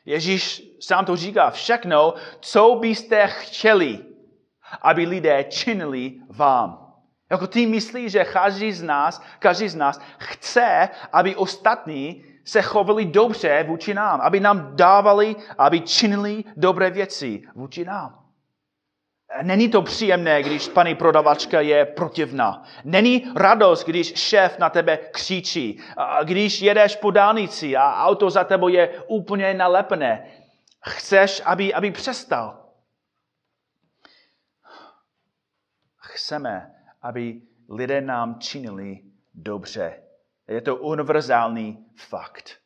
Ježíš 0.08 0.62
sám 0.80 1.04
to 1.04 1.16
říká, 1.16 1.50
všechno, 1.50 2.14
co 2.40 2.74
byste 2.80 3.26
chtěli, 3.26 3.98
aby 4.82 5.06
lidé 5.06 5.44
činili 5.44 6.12
vám. 6.28 6.94
Jako 7.30 7.46
ty 7.46 7.66
myslíš, 7.66 8.12
že 8.12 8.24
každý 8.24 8.72
z 8.72 8.82
nás, 8.82 9.22
každý 9.38 9.68
z 9.68 9.74
nás 9.74 10.00
chce, 10.18 10.88
aby 11.12 11.36
ostatní 11.36 12.24
se 12.44 12.62
chovali 12.62 13.04
dobře 13.04 13.64
vůči 13.68 13.94
nám, 13.94 14.20
aby 14.20 14.40
nám 14.40 14.76
dávali, 14.76 15.36
aby 15.58 15.80
činili 15.80 16.44
dobré 16.56 16.90
věci 16.90 17.42
vůči 17.54 17.84
nám. 17.84 18.27
Není 19.42 19.68
to 19.68 19.82
příjemné, 19.82 20.42
když 20.42 20.68
paní 20.68 20.94
prodavačka 20.94 21.60
je 21.60 21.84
protivná. 21.86 22.64
Není 22.84 23.32
radost, 23.36 23.84
když 23.84 24.14
šéf 24.18 24.58
na 24.58 24.70
tebe 24.70 24.96
křičí. 24.96 25.80
Když 26.24 26.60
jedeš 26.60 26.96
po 26.96 27.10
dálnici 27.10 27.76
a 27.76 28.04
auto 28.04 28.30
za 28.30 28.44
tebou 28.44 28.68
je 28.68 29.02
úplně 29.06 29.54
nalepené. 29.54 30.30
Chceš, 30.86 31.42
aby, 31.44 31.74
aby 31.74 31.90
přestal. 31.90 32.68
Chceme, 35.96 36.74
aby 37.02 37.40
lidé 37.68 38.00
nám 38.00 38.40
činili 38.40 39.00
dobře. 39.34 40.02
Je 40.48 40.60
to 40.60 40.76
univerzální 40.76 41.86
fakt. 41.96 42.58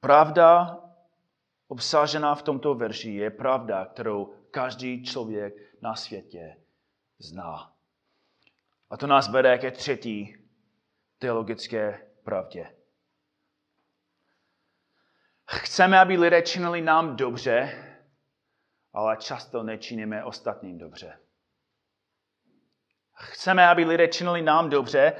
Pravda 0.00 0.78
obsažená 1.70 2.34
v 2.34 2.42
tomto 2.42 2.74
verši 2.74 3.10
je 3.10 3.30
pravda, 3.30 3.84
kterou 3.86 4.34
každý 4.50 5.04
člověk 5.04 5.54
na 5.82 5.94
světě 5.94 6.56
zná. 7.18 7.72
A 8.90 8.96
to 8.96 9.06
nás 9.06 9.28
vede 9.28 9.58
ke 9.58 9.70
třetí 9.70 10.36
teologické 11.18 12.06
pravdě. 12.22 12.74
Chceme, 15.50 16.00
aby 16.00 16.18
lidé 16.18 16.42
činili 16.42 16.80
nám 16.80 17.16
dobře, 17.16 17.84
ale 18.92 19.16
často 19.16 19.62
nečiníme 19.62 20.24
ostatním 20.24 20.78
dobře. 20.78 21.18
Chceme, 23.14 23.68
aby 23.68 23.84
lidé 23.84 24.08
činili 24.08 24.42
nám 24.42 24.70
dobře, 24.70 25.12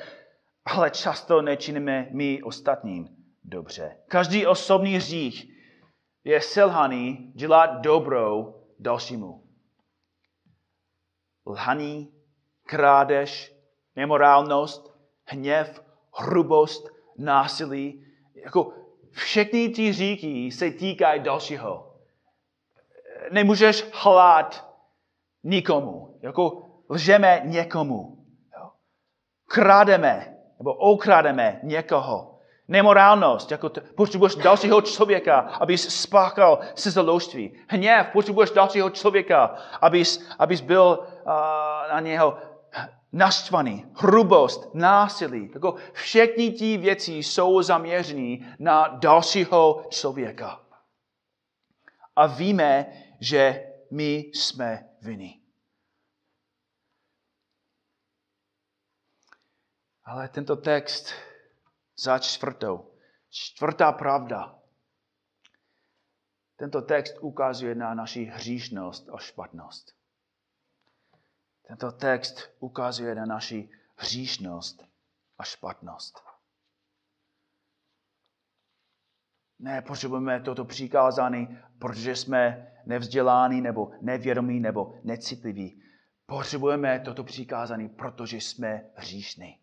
ale 0.65 0.91
často 0.91 1.43
nečiníme 1.43 2.09
my 2.11 2.43
ostatním 2.43 3.09
dobře. 3.45 3.97
Každý 4.09 4.47
osobní 4.47 4.95
hřích 4.97 5.50
je 6.25 6.41
selhaný 6.41 7.33
dělat 7.35 7.67
dobrou 7.67 8.55
dalšímu. 8.79 9.45
Lhaní, 11.47 12.13
krádež, 12.67 13.57
nemorálnost, 13.97 14.97
hněv, 15.25 15.85
hrubost, 16.19 16.89
násilí, 17.19 18.07
jako 18.35 18.73
všechny 19.11 19.69
ty 19.69 19.93
říky 19.93 20.53
se 20.53 20.71
týkají 20.71 21.23
dalšího. 21.23 21.97
Nemůžeš 23.33 23.87
hlát 23.93 24.75
nikomu, 25.43 26.19
jako 26.23 26.63
lžeme 26.91 27.43
někomu. 27.45 28.27
Krádeme 29.47 30.37
nebo 30.59 30.75
okrademe 30.75 31.61
někoho. 31.63 32.30
Nemorálnost, 32.71 33.51
jako 33.51 33.69
t- 33.69 33.81
potřebuješ 33.81 34.35
dalšího 34.35 34.83
člověka, 34.83 35.39
abys 35.41 36.01
spáchal 36.01 36.61
se 36.75 36.91
založství. 36.91 37.65
Hněv, 37.69 38.07
potřebuješ 38.13 38.51
dalšího 38.51 38.91
člověka, 38.91 39.47
abys, 39.81 40.29
abys 40.39 40.61
byl 40.61 40.99
uh, 41.01 41.33
na 41.91 42.01
něho 42.01 42.39
naštvaný. 43.13 43.87
Hrubost, 43.97 44.75
násilí. 44.75 45.51
Jako 45.55 45.75
všechny 45.93 46.51
ty 46.51 46.77
věci 46.77 47.13
jsou 47.13 47.63
zaměřený 47.63 48.47
na 48.59 48.89
dalšího 48.89 49.87
člověka. 49.89 50.61
A 52.17 52.27
víme, 52.27 52.87
že 53.21 53.73
my 53.91 54.15
jsme 54.35 54.89
vinní. 55.03 55.43
Ale 60.05 60.29
tento 60.29 60.57
text 60.57 61.13
za 62.01 62.19
čtvrtou, 62.19 62.91
čtvrtá 63.31 63.93
pravda. 63.93 64.59
Tento 66.57 66.83
text 66.83 67.19
ukazuje 67.21 67.75
na 67.75 67.95
naši 67.95 68.25
hříšnost 68.25 69.09
a 69.09 69.19
špatnost. 69.19 69.97
Tento 71.67 71.93
text 71.93 72.51
ukazuje 72.59 73.15
na 73.15 73.25
naši 73.27 73.71
hříšnost 73.97 74.85
a 75.39 75.45
špatnost. 75.45 76.23
Ne, 79.59 79.83
potřebujeme 79.83 80.41
toto 80.41 80.65
přikázání, 80.65 81.59
protože 81.79 82.17
jsme 82.17 82.73
nevzděláni, 82.87 83.61
nebo 83.61 83.93
nevědomí, 84.01 84.61
nebo 84.61 85.01
necitliví. 85.05 85.83
Potřebujeme 86.27 87.01
toto 87.01 87.25
přikázání, 87.25 87.89
protože 87.89 88.37
jsme 88.37 88.91
hříšní. 88.95 89.60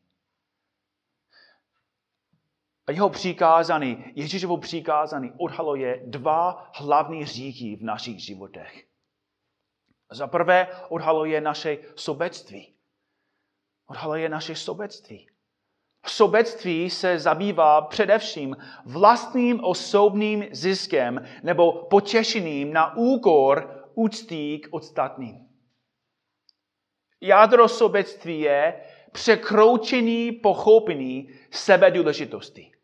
A 2.87 2.91
jeho 2.91 3.09
přikázání, 3.09 4.05
Ježíšovo 4.15 4.57
přikázání 4.57 5.31
odhaluje 5.37 6.01
dva 6.05 6.71
hlavní 6.75 7.25
říky 7.25 7.75
v 7.75 7.83
našich 7.83 8.19
životech. 8.19 8.87
Za 10.11 10.27
prvé 10.27 10.67
odhaluje 10.89 11.41
naše 11.41 11.77
sobectví. 11.95 12.75
Odhaluje 13.89 14.29
naše 14.29 14.55
sobectví. 14.55 15.29
Sobectví 16.05 16.89
se 16.89 17.19
zabývá 17.19 17.81
především 17.81 18.57
vlastním 18.85 19.63
osobním 19.63 20.45
ziskem 20.51 21.25
nebo 21.43 21.71
potěšením 21.71 22.73
na 22.73 22.95
úkor 22.97 23.85
úctí 23.93 24.59
k 24.59 24.67
ostatním. 24.71 25.47
Jádro 27.21 27.67
sobectví 27.67 28.39
je 28.39 28.81
překroučený 29.11 30.31
pochopení 30.31 31.29
sebedůležitosti. 31.51 32.76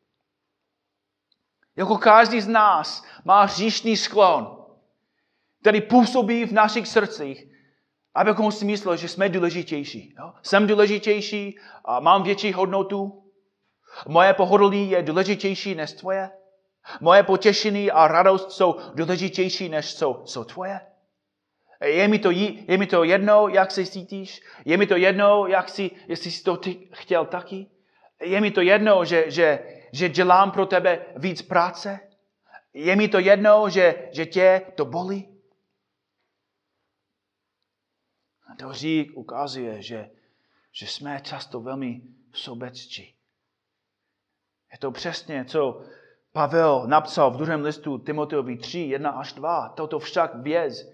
Jako 1.75 1.97
každý 1.97 2.41
z 2.41 2.47
nás 2.47 3.03
má 3.25 3.43
hříšný 3.43 3.97
sklon, 3.97 4.57
který 5.61 5.81
působí 5.81 6.45
v 6.45 6.51
našich 6.51 6.87
srdcích, 6.87 7.47
abychom 8.15 8.51
si 8.51 8.65
mysleli, 8.65 8.97
že 8.97 9.07
jsme 9.07 9.29
důležitější. 9.29 10.15
Jo? 10.19 10.33
Jsem 10.41 10.67
důležitější 10.67 11.59
a 11.85 11.99
mám 11.99 12.23
větší 12.23 12.53
hodnotu. 12.53 13.23
Moje 14.07 14.33
pohodlí 14.33 14.89
je 14.89 15.03
důležitější 15.03 15.75
než 15.75 15.91
tvoje. 15.91 16.31
Moje 17.01 17.23
potěšení 17.23 17.91
a 17.91 18.07
radost 18.07 18.51
jsou 18.51 18.75
důležitější 18.95 19.69
než 19.69 19.91
jsou, 19.91 20.21
jsou 20.25 20.43
tvoje. 20.43 20.79
Je 21.85 22.07
mi, 22.07 22.19
to, 22.19 22.31
je 22.31 22.77
mi 22.77 22.87
to 22.87 23.03
jedno, 23.03 23.47
jak 23.47 23.71
se 23.71 23.85
cítíš? 23.85 24.41
Je 24.65 24.77
mi 24.77 24.87
to 24.87 24.95
jedno, 24.95 25.47
jak 25.47 25.69
si, 25.69 25.91
jestli 26.07 26.31
jsi 26.31 26.43
to 26.43 26.57
ty 26.57 26.87
chtěl 26.91 27.25
taky? 27.25 27.67
Je 28.21 28.41
mi 28.41 28.51
to 28.51 28.61
jedno, 28.61 29.05
že, 29.05 29.31
že, 29.31 29.59
že 29.93 30.09
dělám 30.09 30.51
pro 30.51 30.65
tebe 30.65 31.05
víc 31.15 31.41
práce? 31.41 31.99
Je 32.73 32.95
mi 32.95 33.07
to 33.07 33.19
jedno, 33.19 33.69
že, 33.69 34.09
že 34.11 34.25
tě 34.25 34.61
to 34.75 34.85
bolí? 34.85 35.39
A 38.47 38.55
to 38.55 38.73
řík 38.73 39.17
ukazuje, 39.17 39.81
že, 39.81 40.09
že 40.71 40.87
jsme 40.87 41.21
často 41.21 41.59
velmi 41.59 42.01
sobecčí. 42.33 43.15
Je 44.71 44.77
to 44.77 44.91
přesně, 44.91 45.45
co 45.45 45.81
Pavel 46.31 46.83
napsal 46.87 47.31
v 47.31 47.37
druhém 47.37 47.61
listu 47.61 47.97
Timoteovi 47.97 48.57
3, 48.57 48.79
1 48.79 49.09
až 49.09 49.33
2. 49.33 49.69
Toto 49.69 49.99
však 49.99 50.35
věz, 50.35 50.91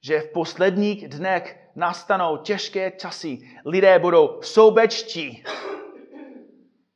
že 0.00 0.20
v 0.20 0.32
posledních 0.32 1.08
dnech 1.08 1.70
nastanou 1.76 2.36
těžké 2.36 2.90
časy. 2.90 3.38
Lidé 3.64 3.98
budou 3.98 4.42
soubečtí. 4.42 5.44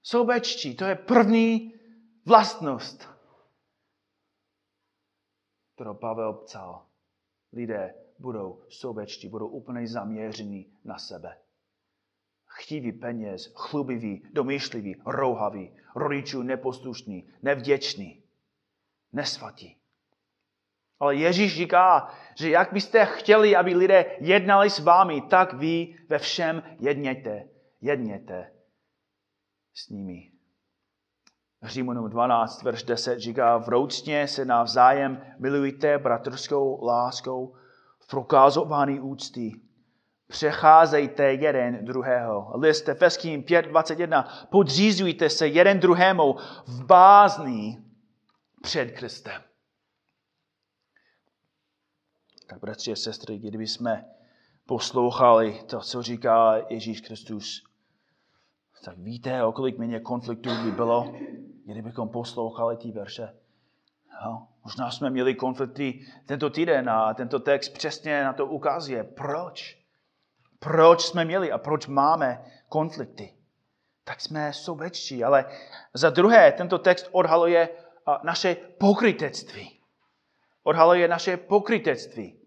Soubečtí, 0.03 0.77
to 0.77 0.85
je 0.85 0.95
první 0.95 1.75
vlastnost, 2.27 3.09
kterou 5.75 5.95
Pavel 5.95 6.33
psal. 6.33 6.87
Lidé 7.53 7.95
budou 8.19 8.63
sobečtí, 8.69 9.29
budou 9.29 9.49
úplně 9.49 9.87
zaměření 9.87 10.73
na 10.85 10.99
sebe. 10.99 11.39
Chtiví 12.47 12.93
peněz, 12.93 13.53
chlubiví, 13.55 14.27
domýšliví, 14.33 15.03
rouhaví, 15.07 15.77
rodičů 15.97 16.43
neposlušní, 16.43 17.33
nevděční, 17.43 18.23
nesvatí. 19.13 19.77
Ale 21.01 21.15
Ježíš 21.15 21.57
říká, 21.57 22.15
že 22.39 22.51
jak 22.51 22.73
byste 22.73 23.07
chtěli, 23.07 23.57
aby 23.57 23.75
lidé 23.75 24.17
jednali 24.21 24.71
s 24.71 24.79
vámi, 24.79 25.21
tak 25.21 25.53
vy 25.53 25.99
ve 26.09 26.19
všem 26.19 26.63
jedněte, 26.79 27.49
jedněte 27.81 28.52
s 29.75 29.89
nimi. 29.89 30.33
Římanům 31.63 32.11
12, 32.11 32.63
verš 32.63 32.83
10 32.83 33.19
říká, 33.19 33.59
vroucně 33.59 34.29
se 34.29 34.45
navzájem 34.45 35.27
milujte 35.39 35.99
bratrskou 35.99 36.85
láskou, 36.85 37.55
v 38.01 38.07
prokázování 38.07 39.01
úcty. 39.01 39.61
Přecházejte 40.27 41.25
jeden 41.33 41.85
druhého. 41.85 42.59
List 42.59 42.89
Efeským 42.89 43.43
5.21. 43.43 44.47
Podřízujte 44.47 45.31
se 45.31 45.49
jeden 45.49 45.81
druhému 45.81 46.37
v 46.67 46.85
bázní 46.85 47.85
před 48.63 48.87
Kristem. 48.87 49.43
Tak 52.47 52.61
bratři 52.61 52.93
a 52.93 52.97
sestry, 52.97 53.39
kdyby 53.39 53.67
jsme 53.67 54.05
poslouchali 54.67 55.63
to, 55.67 55.81
co 55.81 56.03
říká 56.03 56.55
Ježíš 56.69 57.01
Kristus, 57.01 57.72
tak 58.85 58.99
víte, 58.99 59.45
o 59.45 59.53
kolik 59.53 59.79
méně 59.79 60.01
konfliktů 60.01 60.51
by 60.65 60.71
bylo, 60.71 61.15
kdybychom 61.65 62.09
poslouchali 62.09 62.77
ty 62.77 62.91
verše. 62.91 63.35
Jo? 64.25 64.43
Možná 64.65 64.91
jsme 64.91 65.11
měli 65.11 65.35
konflikty 65.35 66.07
tento 66.27 66.51
týden 66.51 66.91
a 66.91 67.15
tento 67.15 67.41
text 67.41 67.69
přesně 67.69 68.25
na 68.25 68.33
to 68.33 68.47
ukazuje. 68.47 69.05
Proč? 69.05 69.79
Proč 70.59 71.03
jsme 71.03 71.25
měli 71.25 71.53
a 71.53 71.59
proč 71.59 71.87
máme 71.87 72.45
konflikty? 72.69 73.35
Tak 74.05 74.21
jsme 74.21 74.53
sobečtí, 74.53 75.25
ale 75.25 75.45
za 75.95 76.11
druhé 76.11 76.53
tento 76.53 76.79
text 76.79 77.09
odhaluje 77.13 77.69
naše 78.23 78.55
pokrytectví. 78.55 79.81
Odhaluje 80.63 81.09
naše 81.09 81.37
pokrytectví. 81.37 82.39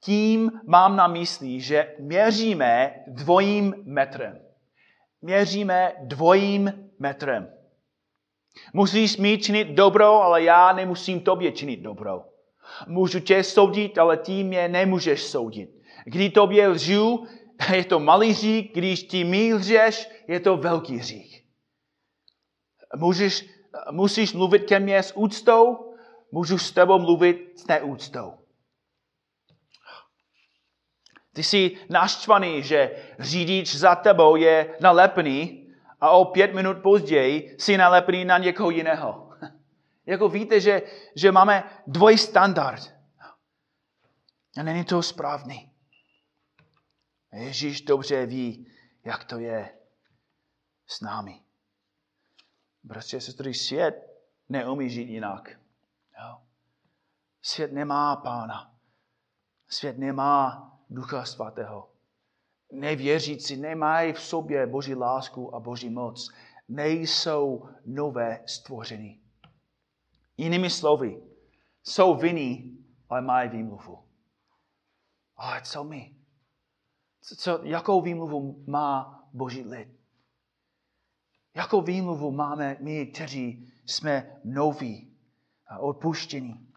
Tím 0.00 0.60
mám 0.66 0.96
na 0.96 1.06
mysli, 1.06 1.60
že 1.60 1.94
měříme 1.98 3.04
dvojím 3.06 3.74
metrem. 3.84 4.49
Měříme 5.22 5.92
dvojím 6.00 6.90
metrem. 6.98 7.52
Musíš 8.72 9.16
mi 9.16 9.38
činit 9.38 9.68
dobro, 9.68 10.22
ale 10.22 10.42
já 10.42 10.72
nemusím 10.72 11.20
tobě 11.20 11.52
činit 11.52 11.80
dobro. 11.80 12.24
Můžu 12.86 13.20
tě 13.20 13.44
soudit, 13.44 13.98
ale 13.98 14.16
ty 14.16 14.44
mě 14.44 14.68
nemůžeš 14.68 15.22
soudit. 15.22 15.70
Když 16.04 16.32
tobě 16.32 16.68
lžu, 16.68 17.26
je 17.72 17.84
to 17.84 18.00
malý 18.00 18.30
hřích, 18.30 18.72
když 18.72 19.02
ty 19.02 19.24
mi 19.24 19.54
lžeš, 19.54 20.08
je 20.28 20.40
to 20.40 20.56
velký 20.56 20.96
hřích. 20.96 21.44
Můžeš, 22.96 23.46
musíš 23.90 24.32
mluvit 24.32 24.64
ke 24.64 24.80
mně 24.80 25.02
s 25.02 25.16
úctou, 25.16 25.94
můžu 26.32 26.58
s 26.58 26.72
tebou 26.72 26.98
mluvit 26.98 27.52
s 27.56 27.66
neúctou. 27.66 28.32
Ty 31.32 31.42
jsi 31.42 31.76
naštvaný, 31.88 32.62
že 32.62 32.90
řidič 33.18 33.74
za 33.74 33.94
tebou 33.94 34.36
je 34.36 34.76
nalepený 34.80 35.66
a 36.00 36.10
o 36.10 36.24
pět 36.24 36.54
minut 36.54 36.82
později 36.82 37.56
si 37.58 37.76
nalepený 37.76 38.24
na 38.24 38.38
někoho 38.38 38.70
jiného. 38.70 39.30
jako 40.06 40.28
víte, 40.28 40.60
že, 40.60 40.82
že 41.14 41.32
máme 41.32 41.64
dvoj 41.86 42.18
standard. 42.18 42.94
A 44.56 44.62
není 44.62 44.84
to 44.84 45.02
správný. 45.02 45.70
Ježíš 47.32 47.80
dobře 47.80 48.26
ví, 48.26 48.66
jak 49.04 49.24
to 49.24 49.38
je 49.38 49.78
s 50.86 51.00
námi. 51.00 51.40
Bratři 52.82 53.20
se 53.20 53.20
sestry, 53.20 53.54
svět 53.54 53.94
neumí 54.48 54.90
žít 54.90 55.08
jinak. 55.08 55.50
Jo? 56.18 56.40
Svět 57.42 57.72
nemá 57.72 58.16
pána. 58.16 58.74
Svět 59.68 59.98
nemá 59.98 60.69
Ducha 60.90 61.24
Svatého. 61.24 61.90
Nevěřící 62.72 63.56
nemají 63.56 64.12
v 64.12 64.20
sobě 64.20 64.66
Boží 64.66 64.94
lásku 64.94 65.54
a 65.54 65.60
Boží 65.60 65.90
moc. 65.90 66.30
nejsou 66.68 67.68
nové 67.86 68.42
stvoření. 68.46 69.22
Jinými 70.36 70.70
slovy, 70.70 71.22
jsou 71.84 72.14
vinní, 72.14 72.78
ale 73.08 73.20
mají 73.20 73.50
výmluvu. 73.50 73.98
Ale 75.36 75.62
co 75.62 75.84
my? 75.84 76.16
Co, 77.20 77.36
co, 77.36 77.60
jakou 77.64 78.02
výmluvu 78.02 78.64
má 78.66 79.22
Boží 79.32 79.62
lid? 79.62 79.88
Jakou 81.54 81.82
výmluvu 81.82 82.30
máme 82.30 82.76
my, 82.80 83.06
kteří 83.06 83.72
jsme 83.86 84.40
noví 84.44 85.16
a 85.66 85.78
odpuštění? 85.78 86.69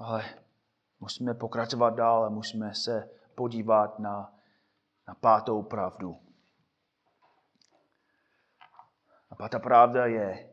Ale 0.00 0.24
musíme 1.00 1.34
pokračovat 1.34 1.90
dál 1.90 2.24
a 2.24 2.28
musíme 2.28 2.74
se 2.74 3.10
podívat 3.34 3.98
na, 3.98 4.34
na 5.08 5.14
pátou 5.14 5.62
pravdu. 5.62 6.16
A 9.30 9.34
pátá 9.34 9.58
pravda 9.58 10.06
je, 10.06 10.52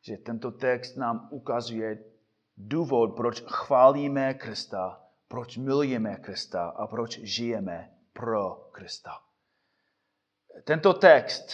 že 0.00 0.16
tento 0.16 0.50
text 0.50 0.96
nám 0.96 1.28
ukazuje 1.30 2.04
důvod, 2.56 3.16
proč 3.16 3.40
chválíme 3.40 4.34
Krista, 4.34 5.00
proč 5.28 5.56
milujeme 5.56 6.16
Krista 6.16 6.68
a 6.68 6.86
proč 6.86 7.18
žijeme 7.18 7.94
pro 8.12 8.54
Krista. 8.72 9.12
Tento 10.64 10.94
text 10.94 11.52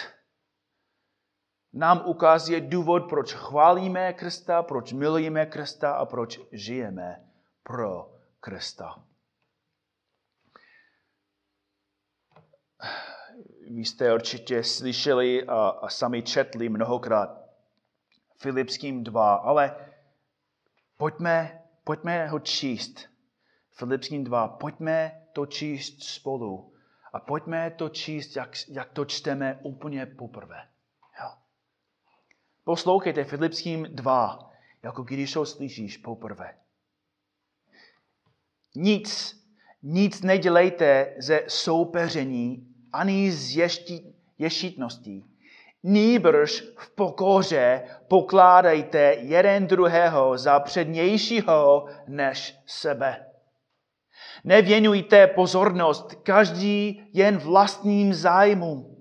nám 1.72 2.02
ukazuje 2.06 2.60
důvod, 2.60 3.08
proč 3.08 3.34
chválíme 3.34 4.12
Krista, 4.12 4.62
proč 4.62 4.92
milujeme 4.92 5.46
Krista 5.46 5.92
a 5.92 6.06
proč 6.06 6.40
žijeme 6.52 7.31
pro 7.62 8.12
Krista. 8.40 9.04
Vy 13.70 13.80
jste 13.80 14.14
určitě 14.14 14.64
slyšeli 14.64 15.46
a, 15.46 15.68
a 15.68 15.88
sami 15.88 16.22
četli 16.22 16.68
mnohokrát 16.68 17.42
Filipským 18.36 19.04
2, 19.04 19.34
ale 19.34 19.76
pojďme, 20.96 21.62
pojďme 21.84 22.26
ho 22.26 22.38
číst. 22.38 23.08
Filipským 23.70 24.24
2, 24.24 24.48
pojďme 24.48 25.26
to 25.32 25.46
číst 25.46 26.02
spolu. 26.02 26.74
A 27.12 27.20
pojďme 27.20 27.70
to 27.70 27.88
číst, 27.88 28.36
jak, 28.36 28.50
jak 28.68 28.92
to 28.92 29.04
čteme 29.04 29.60
úplně 29.62 30.06
poprvé. 30.06 30.68
Jo. 31.20 31.30
Poslouchejte 32.64 33.24
Filipským 33.24 33.86
2, 33.90 34.50
jako 34.82 35.02
když 35.02 35.36
ho 35.36 35.46
slyšíš 35.46 35.96
poprvé. 35.96 36.61
Nic, 38.74 39.36
nic 39.82 40.22
nedělejte 40.22 41.14
ze 41.18 41.40
soupeření 41.48 42.66
ani 42.92 43.32
z 43.32 43.56
ješti, 43.56 44.14
ješitností. 44.38 45.24
Nýbrž 45.82 46.64
v 46.76 46.90
pokoře 46.94 47.82
pokládejte 48.08 49.16
jeden 49.20 49.66
druhého 49.66 50.38
za 50.38 50.60
přednějšího 50.60 51.86
než 52.08 52.54
sebe. 52.66 53.26
Nevěnujte 54.44 55.26
pozornost 55.26 56.14
každý 56.22 57.02
jen 57.12 57.38
vlastním 57.38 58.14
zájmům, 58.14 58.96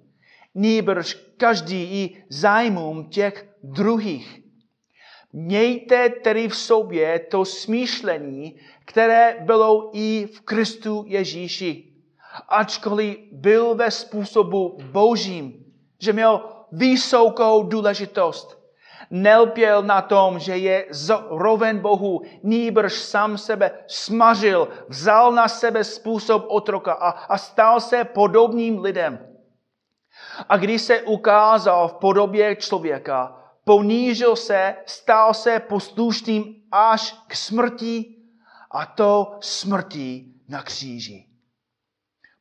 nýbrž 0.55 1.13
každý 1.37 1.83
i 1.83 2.23
zájmům 2.29 3.09
těch 3.09 3.49
druhých. 3.63 4.41
Mějte 5.33 6.09
tedy 6.09 6.47
v 6.47 6.55
sobě 6.55 7.19
to 7.19 7.45
smýšlení, 7.45 8.59
které 8.91 9.37
bylo 9.39 9.89
i 9.93 10.27
v 10.35 10.41
Kristu 10.41 11.03
Ježíši. 11.07 11.83
Ačkoliv 12.49 13.17
byl 13.31 13.75
ve 13.75 13.91
způsobu 13.91 14.77
božím, 14.91 15.65
že 15.99 16.13
měl 16.13 16.41
vysokou 16.71 17.63
důležitost. 17.63 18.59
Nelpěl 19.09 19.83
na 19.83 20.01
tom, 20.01 20.39
že 20.39 20.57
je 20.57 20.85
roven 21.29 21.79
Bohu, 21.79 22.21
nýbrž 22.43 22.93
sám 22.93 23.37
sebe 23.37 23.71
smažil, 23.87 24.67
vzal 24.87 25.31
na 25.31 25.47
sebe 25.47 25.83
způsob 25.83 26.45
otroka 26.47 26.93
a, 26.93 27.09
a 27.09 27.37
stal 27.37 27.79
se 27.79 28.03
podobným 28.03 28.79
lidem. 28.79 29.19
A 30.49 30.57
když 30.57 30.81
se 30.81 31.01
ukázal 31.01 31.87
v 31.87 31.93
podobě 31.93 32.55
člověka, 32.55 33.39
ponížil 33.63 34.35
se, 34.35 34.75
stal 34.85 35.33
se 35.33 35.59
poslušným 35.59 36.55
až 36.71 37.15
k 37.27 37.35
smrti 37.35 38.20
a 38.73 38.85
to 38.85 39.37
smrti 39.41 40.25
na 40.49 40.63
kříži. 40.63 41.27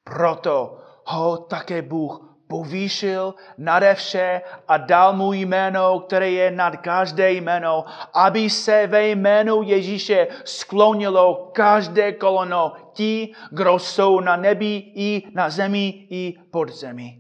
Proto 0.04 0.78
ho 1.04 1.36
také 1.36 1.82
Bůh 1.82 2.30
povýšil 2.48 3.34
nade 3.58 3.94
vše 3.94 4.40
a 4.68 4.76
dal 4.76 5.16
mu 5.16 5.32
jméno, 5.32 6.00
které 6.00 6.30
je 6.30 6.50
nad 6.50 6.76
každé 6.76 7.32
jméno, 7.32 7.84
aby 8.14 8.50
se 8.50 8.86
ve 8.86 9.08
jménu 9.08 9.62
Ježíše 9.62 10.26
sklonilo 10.44 11.50
každé 11.54 12.12
kolono 12.12 12.72
ti, 12.92 13.32
kdo 13.50 13.78
jsou 13.78 14.20
na 14.20 14.36
nebi 14.36 14.92
i 14.94 15.22
na 15.34 15.50
zemi 15.50 16.06
i 16.10 16.34
pod 16.52 16.68
zemi. 16.68 17.18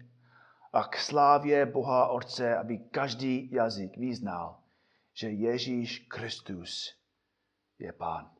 A 0.72 0.82
k 0.84 0.96
slávě 0.96 1.66
Boha 1.66 2.06
Otce, 2.06 2.56
aby 2.56 2.78
každý 2.78 3.50
jazyk 3.52 3.96
vyznal, 3.96 4.58
že 5.14 5.30
Ježíš 5.30 5.98
Kristus 5.98 6.94
je 7.78 7.92
Pán. 7.92 8.39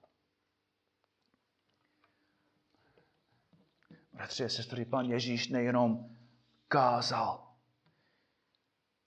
Bratři 4.21 4.45
a 4.45 4.49
sestry, 4.49 4.85
Pán 4.85 5.05
Ježíš 5.05 5.49
nejenom 5.49 6.17
kázal. 6.69 7.57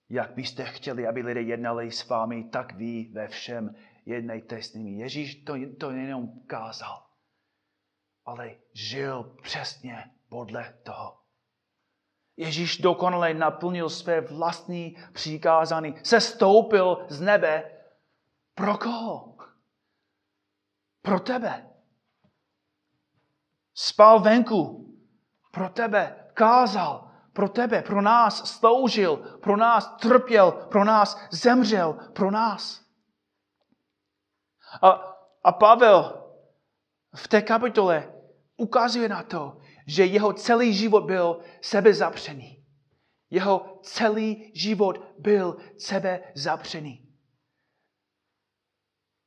Jak 0.08 0.34
byste 0.34 0.64
chtěli, 0.64 1.06
aby 1.06 1.22
lidé 1.22 1.42
jednali 1.42 1.90
s 1.90 2.08
vámi, 2.08 2.44
tak 2.44 2.74
vy 2.74 3.10
ve 3.12 3.28
všem 3.28 3.74
jednejte 4.06 4.62
s 4.62 4.74
nimi. 4.74 4.90
Ježíš 4.90 5.44
to, 5.44 5.54
to 5.78 5.90
jenom 5.90 6.40
kázal, 6.46 7.06
ale 8.24 8.54
žil 8.72 9.36
přesně 9.42 10.10
podle 10.28 10.74
toho. 10.82 11.20
Ježíš 12.36 12.78
dokonale 12.78 13.34
naplnil 13.34 13.90
své 13.90 14.20
vlastní 14.20 14.96
přikázání. 15.12 15.94
Se 16.02 16.20
stoupil 16.20 17.06
z 17.08 17.20
nebe. 17.20 17.70
Pro 18.54 18.78
koho? 18.78 19.36
Pro 21.02 21.20
tebe. 21.20 21.70
Spal 23.74 24.20
venku. 24.20 24.83
Pro 25.54 25.68
tebe. 25.68 26.30
Kázal 26.34 27.10
pro 27.34 27.48
tebe, 27.48 27.82
pro 27.82 28.02
nás 28.02 28.58
sloužil, 28.58 29.16
pro 29.16 29.56
nás 29.56 29.96
trpěl, 30.00 30.52
pro 30.52 30.84
nás 30.84 31.18
zemřel, 31.30 31.92
pro 32.12 32.30
nás. 32.30 32.84
A, 34.82 34.88
a 35.44 35.52
Pavel 35.52 36.24
v 37.16 37.28
té 37.28 37.42
kapitole 37.42 38.12
ukazuje 38.56 39.08
na 39.08 39.22
to, 39.22 39.58
že 39.86 40.04
jeho 40.04 40.32
celý 40.32 40.74
život 40.74 41.04
byl 41.04 41.40
sebezapřený. 41.60 42.64
Jeho 43.30 43.80
celý 43.82 44.52
život 44.54 44.98
byl 45.18 45.56
sebezapřený. 45.78 47.08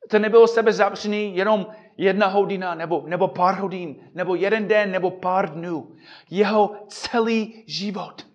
To 0.10 0.20
nebylo 0.20 0.48
sebezapřený 0.48 1.36
jenom 1.36 1.68
jedna 1.98 2.28
hodina, 2.28 2.76
nebo, 2.76 3.04
nebo 3.06 3.28
pár 3.28 3.60
hodin, 3.60 4.10
nebo 4.14 4.36
jeden 4.36 4.68
den, 4.68 4.92
nebo 4.92 5.12
pár 5.12 5.54
dnů. 5.54 5.96
Jeho 6.30 6.76
celý 6.88 7.64
život. 7.68 8.28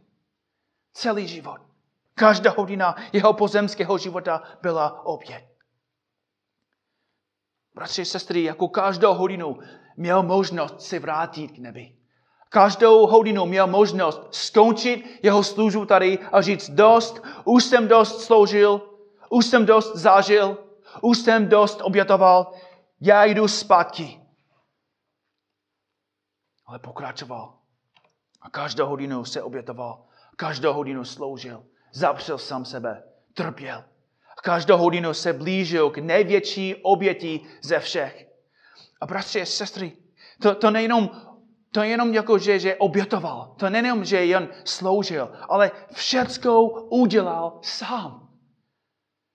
Celý 0.92 1.28
život. 1.28 1.58
Každá 2.14 2.50
hodina 2.50 2.96
jeho 3.12 3.32
pozemského 3.32 3.98
života 3.98 4.42
byla 4.62 5.06
oběd. 5.06 5.44
Bratři, 7.74 8.04
sestry, 8.04 8.42
jako 8.42 8.68
každou 8.68 9.14
hodinu 9.14 9.58
měl 9.96 10.22
možnost 10.22 10.80
se 10.80 10.98
vrátit 10.98 11.48
k 11.48 11.58
nebi. 11.58 11.96
Každou 12.48 13.06
hodinu 13.06 13.46
měl 13.46 13.66
možnost 13.66 14.22
skončit 14.30 15.20
jeho 15.22 15.42
službu 15.44 15.86
tady 15.86 16.18
a 16.32 16.40
říct 16.40 16.70
dost, 16.70 17.22
už 17.44 17.64
jsem 17.64 17.88
dost 17.88 18.24
sloužil, 18.24 18.80
už 19.30 19.46
jsem 19.46 19.66
dost 19.66 19.96
zažil, 19.96 20.58
už 21.00 21.18
jsem 21.18 21.48
dost 21.48 21.80
obětoval, 21.82 22.52
já 23.04 23.24
jdu 23.24 23.48
zpátky. 23.48 24.20
Ale 26.66 26.78
pokračoval. 26.78 27.58
A 28.40 28.50
každou 28.50 28.86
hodinu 28.86 29.24
se 29.24 29.42
obětoval. 29.42 30.04
Každou 30.36 30.72
hodinu 30.72 31.04
sloužil. 31.04 31.64
Zapřel 31.92 32.38
sám 32.38 32.64
sebe. 32.64 33.02
Trpěl. 33.34 33.78
A 34.38 34.42
každou 34.42 34.76
hodinu 34.76 35.14
se 35.14 35.32
blížil 35.32 35.90
k 35.90 35.98
největší 35.98 36.74
oběti 36.74 37.40
ze 37.62 37.80
všech. 37.80 38.26
A 39.00 39.06
bratři 39.06 39.42
a 39.42 39.46
sestry, 39.46 39.96
to, 40.42 40.54
to 40.54 40.70
nejenom 40.70 41.10
to 41.72 41.82
jenom 41.82 42.14
jako, 42.14 42.38
že, 42.38 42.58
že 42.58 42.76
obětoval. 42.76 43.54
To 43.58 43.70
nejenom, 43.70 44.04
že 44.04 44.24
jen 44.24 44.48
sloužil, 44.64 45.32
ale 45.48 45.70
všecko 45.92 46.62
udělal 46.90 47.58
sám. 47.62 48.21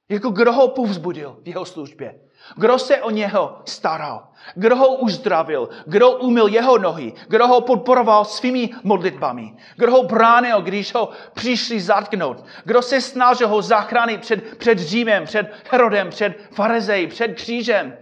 Jako 0.09 0.29
kdo 0.29 0.53
ho 0.53 0.67
povzbudil 0.67 1.37
v 1.43 1.47
jeho 1.47 1.65
službě? 1.65 2.15
Kdo 2.55 2.79
se 2.79 3.01
o 3.01 3.09
něho 3.09 3.61
staral? 3.65 4.27
Kdo 4.55 4.75
ho 4.75 4.95
uzdravil? 4.95 5.69
Kdo 5.85 6.11
umyl 6.11 6.47
jeho 6.47 6.77
nohy? 6.77 7.13
Kdo 7.27 7.47
ho 7.47 7.61
podporoval 7.61 8.25
svými 8.25 8.69
modlitbami? 8.83 9.53
Kdo 9.75 9.91
ho 9.91 10.03
bránil, 10.03 10.61
když 10.61 10.93
ho 10.93 11.09
přišli 11.33 11.79
zatknout? 11.79 12.45
Kdo 12.63 12.81
se 12.81 13.01
snažil 13.01 13.47
ho 13.47 13.61
zachránit 13.61 14.21
před, 14.21 14.57
před 14.57 14.79
Římem, 14.79 15.25
před 15.25 15.51
Herodem, 15.71 16.09
před 16.09 16.37
Farizej, 16.51 17.07
před 17.07 17.27
křížem? 17.27 17.97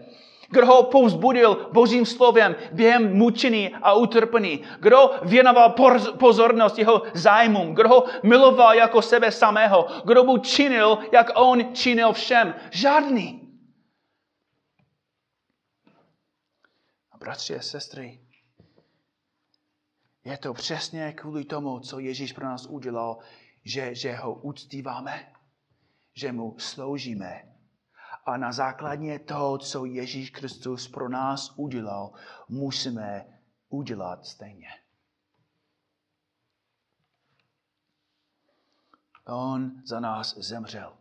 Kdo 0.50 0.66
ho 0.66 0.84
povzbudil 0.84 1.70
božím 1.74 2.06
slovem 2.06 2.56
během 2.72 3.18
mučení 3.18 3.70
a 3.82 3.94
utrpení? 3.94 4.64
Kdo 4.80 5.12
věnoval 5.22 5.76
pozornost 6.20 6.80
jeho 6.80 7.04
zájmům? 7.14 7.76
Kdo 7.76 7.90
ho 7.90 8.06
miloval 8.24 8.74
jako 8.74 9.02
sebe 9.02 9.32
samého? 9.32 9.88
Kdo 10.06 10.24
mu 10.24 10.38
činil, 10.38 10.98
jak 11.12 11.32
on 11.36 11.76
činil 11.76 12.14
všem? 12.14 12.56
Žádný. 12.72 13.42
A 17.12 17.18
bratři 17.18 17.56
a 17.56 17.62
sestry, 17.62 18.20
je 20.26 20.38
to 20.38 20.54
přesně 20.54 21.14
kvůli 21.14 21.46
tomu, 21.46 21.80
co 21.80 22.00
Ježíš 22.00 22.34
pro 22.34 22.46
nás 22.46 22.66
udělal, 22.66 23.18
že, 23.64 23.96
že 23.96 24.16
ho 24.16 24.34
uctíváme, 24.34 25.34
že 26.14 26.32
mu 26.32 26.56
sloužíme 26.58 27.55
a 28.26 28.38
na 28.38 28.52
základě 28.52 29.20
toho, 29.20 29.58
co 29.58 29.86
Ježíš 29.86 30.30
Kristus 30.30 30.88
pro 30.88 31.10
nás 31.10 31.54
udělal, 31.56 32.12
musíme 32.50 33.40
udělat 33.70 34.26
stejně. 34.26 34.68
On 39.28 39.72
za 39.86 40.00
nás 40.00 40.38
zemřel, 40.38 40.94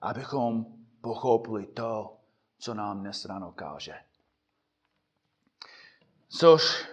abychom 0.00 0.66
pochopili 1.00 1.66
to, 1.66 2.20
co 2.58 2.74
nám 2.74 3.00
dnes 3.00 3.24
ráno 3.24 3.52
káže. 3.52 3.94
Což 6.28 6.88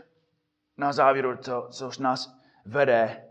na 0.77 0.93
závěru, 0.93 1.37
to, 1.37 1.67
což 1.71 1.97
nás 1.97 2.35
vede 2.65 3.29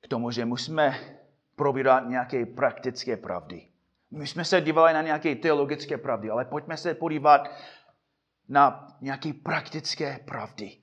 k 0.00 0.08
tomu, 0.08 0.30
že 0.30 0.44
musíme 0.44 1.18
probírat 1.56 2.00
nějaké 2.00 2.46
praktické 2.46 3.16
pravdy. 3.16 3.68
My 4.10 4.26
jsme 4.26 4.44
se 4.44 4.60
dívali 4.60 4.92
na 4.92 5.02
nějaké 5.02 5.34
teologické 5.34 5.98
pravdy, 5.98 6.30
ale 6.30 6.44
pojďme 6.44 6.76
se 6.76 6.94
podívat 6.94 7.50
na 8.48 8.96
nějaké 9.00 9.32
praktické 9.32 10.18
pravdy. 10.24 10.76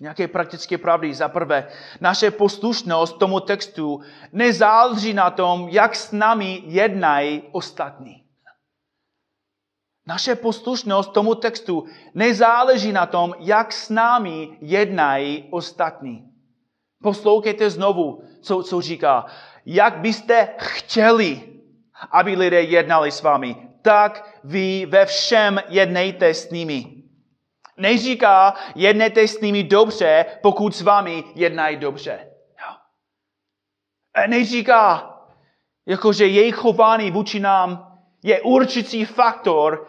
Nějaké 0.00 0.28
praktické 0.28 0.78
pravdy. 0.78 1.14
Za 1.14 1.28
prvé, 1.28 1.68
naše 2.00 2.30
poslušnost 2.30 3.18
tomu 3.18 3.40
textu 3.40 4.00
nezáleží 4.32 5.14
na 5.14 5.30
tom, 5.30 5.68
jak 5.68 5.96
s 5.96 6.12
námi 6.12 6.62
jednají 6.66 7.42
ostatní. 7.52 8.24
Naše 10.06 10.34
poslušnost 10.34 11.12
tomu 11.12 11.34
textu 11.34 11.86
nezáleží 12.14 12.92
na 12.92 13.06
tom, 13.06 13.34
jak 13.38 13.72
s 13.72 13.90
námi 13.90 14.58
jednají 14.60 15.48
ostatní. 15.50 16.30
Poslouchejte 17.02 17.70
znovu, 17.70 18.22
co, 18.42 18.62
co 18.62 18.80
říká 18.80 19.26
jak 19.66 19.96
byste 19.96 20.48
chtěli, 20.58 21.42
aby 22.10 22.36
lidé 22.36 22.62
jednali 22.62 23.10
s 23.10 23.22
vámi, 23.22 23.56
tak 23.82 24.40
vy 24.44 24.86
ve 24.86 25.06
všem 25.06 25.62
jednejte 25.68 26.34
s 26.34 26.50
nimi. 26.50 26.94
Neříká, 27.76 28.54
jednejte 28.74 29.28
s 29.28 29.40
nimi 29.40 29.62
dobře, 29.62 30.26
pokud 30.42 30.76
s 30.76 30.82
vámi 30.82 31.24
jednají 31.34 31.76
dobře. 31.76 32.30
Neříká, 34.26 35.14
jakože 35.86 36.26
jejich 36.26 36.54
chování 36.54 37.10
vůči 37.10 37.40
nám 37.40 37.98
je 38.22 38.40
určitý 38.40 39.04
faktor 39.04 39.88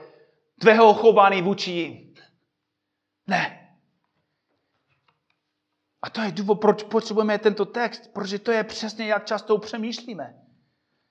tvého 0.60 0.94
chování 0.94 1.42
vůči 1.42 1.72
jim. 1.72 2.14
Ne. 3.28 3.65
A 6.06 6.10
to 6.10 6.22
je 6.22 6.32
důvod, 6.32 6.56
proč 6.56 6.84
potřebujeme 6.84 7.40
tento 7.40 7.66
text, 7.66 8.14
protože 8.14 8.40
to 8.40 8.52
je 8.52 8.64
přesně, 8.64 9.08
jak 9.08 9.26
často 9.26 9.58
přemýšlíme. 9.58 10.36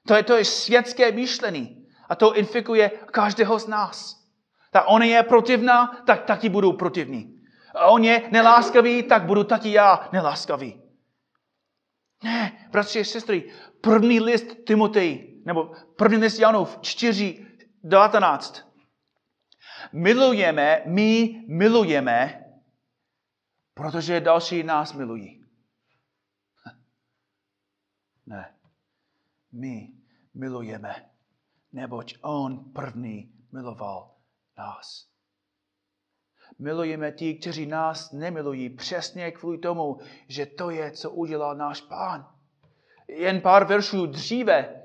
To 0.06 0.14
je, 0.14 0.22
to 0.22 0.36
je 0.36 0.44
světské 0.44 1.12
myšlení. 1.12 1.86
A 2.08 2.14
to 2.14 2.36
infikuje 2.36 2.90
každého 3.10 3.58
z 3.58 3.66
nás. 3.66 4.16
Tak 4.70 4.84
on 4.86 5.02
je 5.02 5.22
protivná, 5.22 6.02
tak 6.06 6.24
taky 6.24 6.48
budu 6.48 6.72
protivný. 6.72 7.40
A 7.74 7.86
on 7.86 8.04
je 8.04 8.22
neláskavý, 8.30 9.02
tak 9.02 9.22
budu 9.22 9.44
taky 9.44 9.72
já 9.72 10.08
neláskavý. 10.12 10.82
Ne, 12.24 12.68
bratři 12.70 13.00
a 13.00 13.04
sestry, 13.04 13.52
první 13.80 14.20
list 14.20 14.46
Timotej, 14.66 15.42
nebo 15.46 15.72
první 15.96 16.18
list 16.18 16.38
Janův 16.38 16.78
4, 16.80 17.46
19. 17.84 18.62
Milujeme, 19.92 20.82
my 20.86 21.42
milujeme, 21.48 22.43
Protože 23.74 24.20
další 24.20 24.62
nás 24.62 24.92
milují. 24.92 25.44
Ne. 28.26 28.54
My 29.52 29.92
milujeme, 30.34 31.10
neboť 31.72 32.14
On 32.20 32.72
první 32.72 33.32
miloval 33.52 34.14
nás. 34.58 35.08
Milujeme 36.58 37.12
ti, 37.12 37.34
kteří 37.34 37.66
nás 37.66 38.12
nemilují, 38.12 38.70
přesně 38.70 39.30
kvůli 39.30 39.58
tomu, 39.58 39.98
že 40.28 40.46
to 40.46 40.70
je, 40.70 40.90
co 40.90 41.10
udělal 41.10 41.56
náš 41.56 41.80
pán. 41.80 42.34
Jen 43.08 43.40
pár 43.40 43.64
veršů 43.64 44.06
dříve 44.06 44.83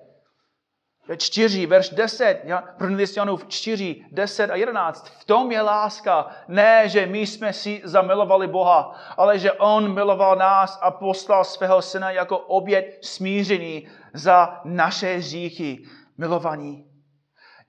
4, 1.17 1.65
verš 1.65 1.89
10, 1.89 2.43
první 2.78 2.95
list 2.95 3.17
Janův 3.17 3.48
4, 3.48 4.06
10 4.12 4.52
a 4.52 4.56
11. 4.56 5.10
V 5.10 5.26
tom 5.26 5.52
je 5.52 5.62
láska. 5.62 6.30
Ne, 6.48 6.89
že 6.89 7.06
my 7.06 7.19
jsme 7.19 7.54
si 7.54 7.82
zamilovali 7.84 8.48
Boha, 8.48 8.95
ale 9.17 9.39
že 9.39 9.52
On 9.52 9.93
miloval 9.93 10.36
nás 10.36 10.80
a 10.82 10.91
poslal 10.91 11.43
svého 11.43 11.82
syna 11.82 12.12
jako 12.12 12.38
oběť 12.38 13.06
smíření 13.06 13.88
za 14.13 14.62
naše 14.65 15.22
říchy. 15.22 15.84
Milovaní. 16.17 16.86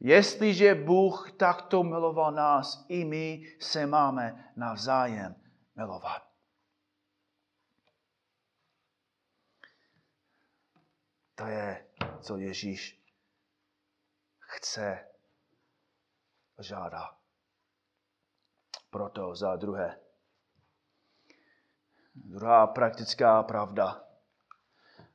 Jestliže 0.01 0.75
Bůh 0.75 1.33
takto 1.37 1.83
miloval 1.83 2.33
nás, 2.33 2.85
i 2.89 3.05
my 3.05 3.43
se 3.61 3.87
máme 3.87 4.53
navzájem 4.57 5.35
milovat. 5.77 6.23
To 11.35 11.47
je, 11.47 11.85
co 12.21 12.37
Ježíš 12.37 13.00
chce 14.51 15.09
žádá. 16.59 17.17
Proto 18.91 19.35
za 19.37 19.57
druhé. 19.57 20.01
Druhá 22.15 22.67
praktická 22.67 23.43
pravda. 23.43 24.05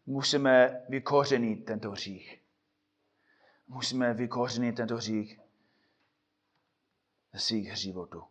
Musíme 0.06 0.86
vykořenit 0.90 1.66
tento 1.66 1.92
hřích. 1.92 2.42
Musíme 3.68 4.14
vykořenit 4.14 4.76
tento 4.76 4.96
hřích 4.96 5.40
ze 7.34 7.40
svých 7.40 7.78
životů. 7.78 8.24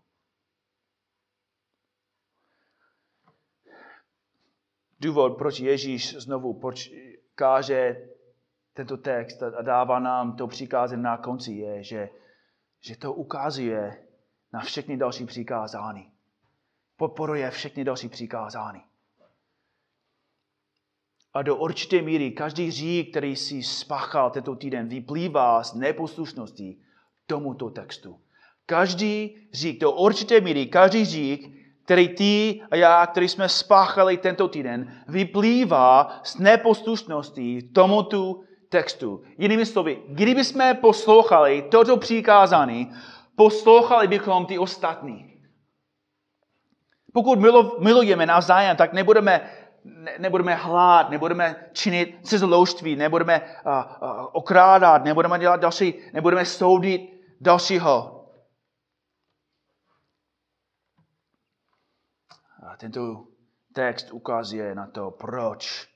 Důvod, 5.01 5.39
proč 5.39 5.59
Ježíš 5.59 6.17
znovu 6.17 6.61
proč 6.61 6.91
káže 7.35 8.09
tento 8.75 8.97
text 8.97 9.43
a 9.43 9.63
dává 9.63 9.99
nám 9.99 10.37
to 10.37 10.47
přikázání 10.47 11.03
na 11.03 11.17
konci, 11.17 11.53
je, 11.53 11.83
že, 11.83 12.09
že 12.81 12.97
to 12.97 13.13
ukazuje 13.13 14.07
na 14.53 14.61
všechny 14.61 14.97
další 14.97 15.27
přikázání. 15.27 16.13
Podporuje 16.97 17.51
všechny 17.51 17.85
další 17.85 18.09
přikázání. 18.09 18.83
A 21.35 21.43
do 21.43 21.57
určité 21.57 22.03
míry 22.03 22.31
každý 22.31 22.71
řík, 22.71 23.11
který 23.11 23.37
si 23.37 23.63
spáchal 23.63 24.31
tento 24.31 24.55
týden, 24.55 24.89
vyplývá 24.89 25.65
z 25.65 25.75
neposlušnosti 25.75 26.77
tomuto 27.27 27.71
textu. 27.71 28.21
Každý 28.67 29.37
řík, 29.53 29.81
do 29.81 29.93
určité 29.93 30.41
míry, 30.41 30.67
každý 30.67 31.05
řík, 31.05 31.65
který 31.85 32.09
ty 32.09 32.63
a 32.71 32.77
já, 32.77 33.07
který 33.07 33.29
jsme 33.29 33.49
spáchali 33.49 34.17
tento 34.17 34.49
týden, 34.49 35.03
vyplývá 35.09 36.21
z 36.25 36.39
neposlušnosti 36.39 37.63
tomuto 37.63 38.41
textu. 38.75 39.23
Jinými 39.39 39.67
slovy, 39.67 40.03
kdyby 40.09 40.45
jsme 40.45 40.75
poslouchali 40.75 41.63
toto 41.71 41.97
přikázání, 41.97 42.93
poslouchali 43.37 44.09
bychom 44.09 44.47
ty 44.47 44.59
ostatní. 44.59 45.31
Pokud 47.13 47.39
milujeme 47.79 48.27
navzájem, 48.27 48.77
tak 48.77 48.93
nebudeme, 48.93 49.51
ne, 49.85 50.15
nebudeme 50.19 50.55
hlát, 50.55 51.11
nebudeme 51.11 51.71
činit 51.73 52.19
cizoloužství, 52.27 52.97
nebudeme 52.97 53.41
uh, 53.41 53.73
uh, 53.73 54.27
okrádat, 54.33 55.05
nebudeme 55.05 55.39
dělat 55.39 55.61
další, 55.61 55.95
nebudeme 56.13 56.45
soudit 56.45 57.01
dalšího. 57.41 58.27
A 62.63 62.77
tento 62.77 63.27
text 63.73 64.11
ukazuje 64.11 64.75
na 64.75 64.87
to, 64.87 65.11
proč 65.11 65.89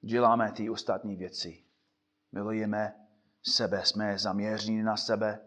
děláme 0.00 0.52
ty 0.52 0.70
ostatní 0.70 1.16
věci 1.16 1.67
milujeme 2.32 2.94
sebe, 3.42 3.84
jsme 3.86 4.18
zaměření 4.18 4.82
na 4.82 4.96
sebe. 4.96 5.40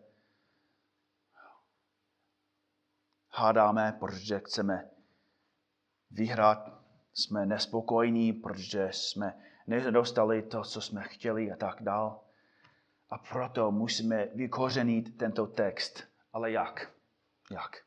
Hádáme, 3.29 3.97
protože 3.99 4.39
chceme 4.39 4.89
vyhrát, 6.11 6.81
jsme 7.13 7.45
nespokojení, 7.45 8.33
protože 8.33 8.89
jsme 8.91 9.39
nedostali 9.67 10.41
to, 10.41 10.63
co 10.63 10.81
jsme 10.81 11.03
chtěli 11.03 11.51
a 11.51 11.55
tak 11.55 11.83
dál. 11.83 12.23
A 13.09 13.17
proto 13.17 13.71
musíme 13.71 14.25
vykořenit 14.25 15.17
tento 15.17 15.47
text. 15.47 16.03
Ale 16.33 16.51
jak? 16.51 16.91
Jak? 17.51 17.77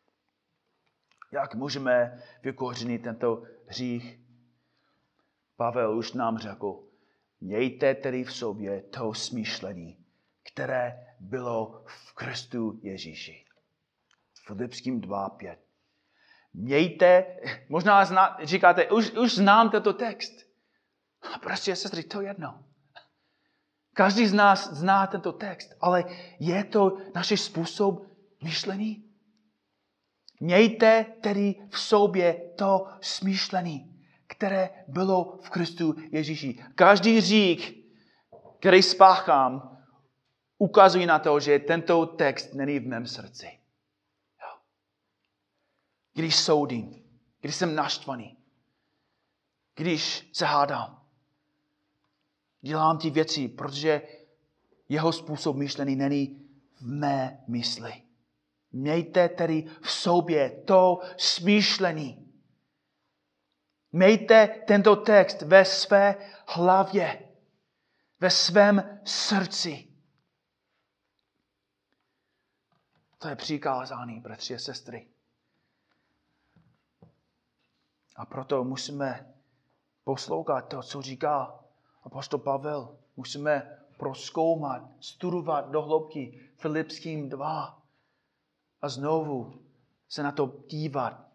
Jak 1.32 1.54
můžeme 1.54 2.22
vykořenit 2.42 3.02
tento 3.02 3.42
hřích? 3.66 4.20
Pavel 5.56 5.98
už 5.98 6.12
nám 6.12 6.38
řekl, 6.38 6.82
mějte 7.44 7.94
tedy 7.94 8.24
v 8.24 8.32
sobě 8.32 8.82
to 8.82 9.14
smýšlení, 9.14 9.98
které 10.52 11.06
bylo 11.20 11.84
v 11.86 12.14
Kristu 12.14 12.80
Ježíši. 12.82 13.44
Filipským 14.46 15.00
2.5. 15.00 15.56
Mějte, 16.54 17.26
možná 17.68 18.04
zná, 18.04 18.38
říkáte, 18.42 18.90
už, 18.90 19.10
už 19.10 19.34
znám 19.34 19.70
tento 19.70 19.92
text. 19.92 20.32
A 21.34 21.38
prostě, 21.38 21.76
sestry, 21.76 22.02
to 22.02 22.20
jedno. 22.20 22.64
Každý 23.94 24.26
z 24.26 24.32
nás 24.32 24.72
zná 24.72 25.06
tento 25.06 25.32
text, 25.32 25.70
ale 25.80 26.04
je 26.40 26.64
to 26.64 26.98
náš 27.14 27.40
způsob 27.40 28.06
myšlení? 28.42 29.04
Mějte 30.40 31.06
tedy 31.20 31.54
v 31.70 31.78
sobě 31.78 32.34
to 32.58 32.86
smýšlení, 33.00 33.93
které 34.36 34.84
bylo 34.88 35.38
v 35.42 35.50
Kristu 35.50 35.94
Ježíši. 36.10 36.64
Každý 36.74 37.20
řík, 37.20 37.86
který 38.58 38.82
spáchám, 38.82 39.78
ukazuje 40.58 41.06
na 41.06 41.18
to, 41.18 41.40
že 41.40 41.58
tento 41.58 42.06
text 42.06 42.54
není 42.54 42.78
v 42.78 42.86
mém 42.86 43.06
srdci. 43.06 43.58
Když 46.14 46.36
soudím, 46.36 47.04
když 47.40 47.54
jsem 47.54 47.74
naštvaný, 47.74 48.36
když 49.76 50.30
se 50.32 50.44
hádám, 50.44 51.02
dělám 52.60 52.98
ty 52.98 53.10
věci, 53.10 53.48
protože 53.48 54.02
jeho 54.88 55.12
způsob 55.12 55.56
myšlení 55.56 55.96
není 55.96 56.48
v 56.74 56.86
mé 56.86 57.44
mysli. 57.48 57.92
Mějte 58.72 59.28
tedy 59.28 59.64
v 59.82 59.90
sobě 59.90 60.50
to 60.50 61.00
smýšlení. 61.16 62.23
Mějte 63.94 64.48
tento 64.66 64.96
text 64.96 65.42
ve 65.42 65.64
své 65.64 66.14
hlavě, 66.46 67.28
ve 68.20 68.30
svém 68.30 69.00
srdci. 69.04 69.88
To 73.18 73.28
je 73.28 73.36
přikázání, 73.36 74.20
bratři 74.20 74.54
a 74.54 74.58
sestry. 74.58 75.08
A 78.16 78.26
proto 78.26 78.64
musíme 78.64 79.34
poslouchat 80.04 80.62
to, 80.62 80.82
co 80.82 81.02
říká 81.02 81.64
apostol 82.02 82.40
Pavel. 82.40 82.98
Musíme 83.16 83.78
proskoumat, 83.98 84.82
studovat 85.00 85.70
do 85.70 85.82
hloubky 85.82 86.50
Filipským 86.56 87.28
2 87.28 87.82
a 88.82 88.88
znovu 88.88 89.62
se 90.08 90.22
na 90.22 90.32
to 90.32 90.46
dívat, 90.68 91.33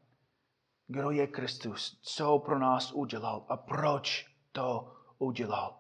kdo 0.90 1.12
je 1.12 1.28
Kristus, 1.28 2.00
co 2.02 2.40
pro 2.40 2.60
nás 2.60 2.92
udělal 2.92 3.46
a 3.50 3.58
proč 3.58 4.36
to 4.52 4.96
udělal. 5.18 5.78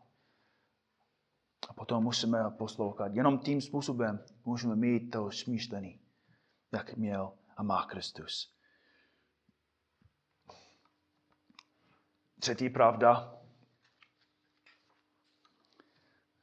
A 1.69 1.73
potom 1.73 2.03
musíme 2.03 2.51
poslouchat. 2.57 3.15
Jenom 3.15 3.39
tím 3.39 3.61
způsobem 3.61 4.23
můžeme 4.45 4.75
mít 4.75 5.09
to 5.09 5.31
smýšlení, 5.31 5.99
jak 6.71 6.97
měl 6.97 7.33
a 7.57 7.63
má 7.63 7.85
Kristus. 7.85 8.55
Třetí 12.39 12.69
pravda, 12.69 13.35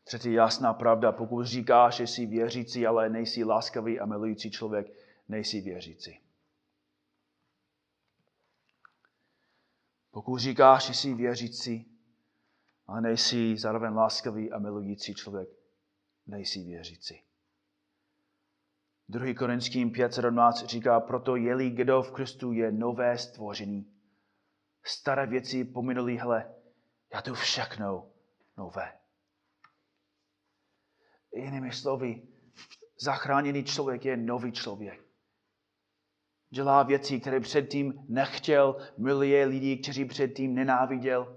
Třetí 0.05 0.33
jasná 0.33 0.75
pravda, 0.75 1.13
pokud 1.13 1.45
říkáš, 1.45 1.97
že 1.97 2.07
jsi 2.07 2.27
věřící, 2.27 2.87
ale 2.87 3.09
nejsi 3.09 3.45
láskavý 3.45 4.01
a 4.01 4.07
milující 4.07 4.51
člověk, 4.51 4.87
nejsi 5.29 5.61
věřící. 5.61 6.26
Pokud 10.17 10.39
říkáš, 10.39 10.87
že 10.87 10.95
jsi 10.95 11.15
věřící, 11.15 11.99
ale 12.87 13.01
nejsi 13.01 13.57
zároveň 13.57 13.93
láskavý 13.93 14.53
a 14.53 14.59
milující 14.59 15.15
člověk, 15.15 15.49
nejsi 16.27 16.63
věřící. 16.63 17.23
2. 19.09 19.35
Korinským 19.35 19.91
5.17 19.91 20.67
říká, 20.67 21.01
proto 21.01 21.37
jeli 21.37 21.71
kdo 21.71 22.03
v 22.03 22.11
Kristu 22.11 22.53
je 22.53 22.73
nové 22.73 23.19
stvoření. 23.19 23.93
Staré 24.85 25.27
věci 25.27 25.65
pominuli, 25.65 26.17
hele, 26.17 26.55
já 27.15 27.23
tu 27.23 27.35
všechno 27.35 28.11
nové. 28.57 28.99
Jinými 31.35 31.73
slovy, 31.73 32.23
zachráněný 33.01 33.65
člověk 33.65 34.05
je 34.05 34.17
nový 34.17 34.53
člověk. 34.53 35.06
Dělá 36.51 36.83
věci, 36.83 37.21
které 37.21 37.41
předtím 37.41 37.95
nechtěl, 38.09 38.77
miluje 38.99 39.47
lidi, 39.47 39.77
kteří 39.77 40.05
předtím 40.05 40.55
nenáviděl. 40.55 41.37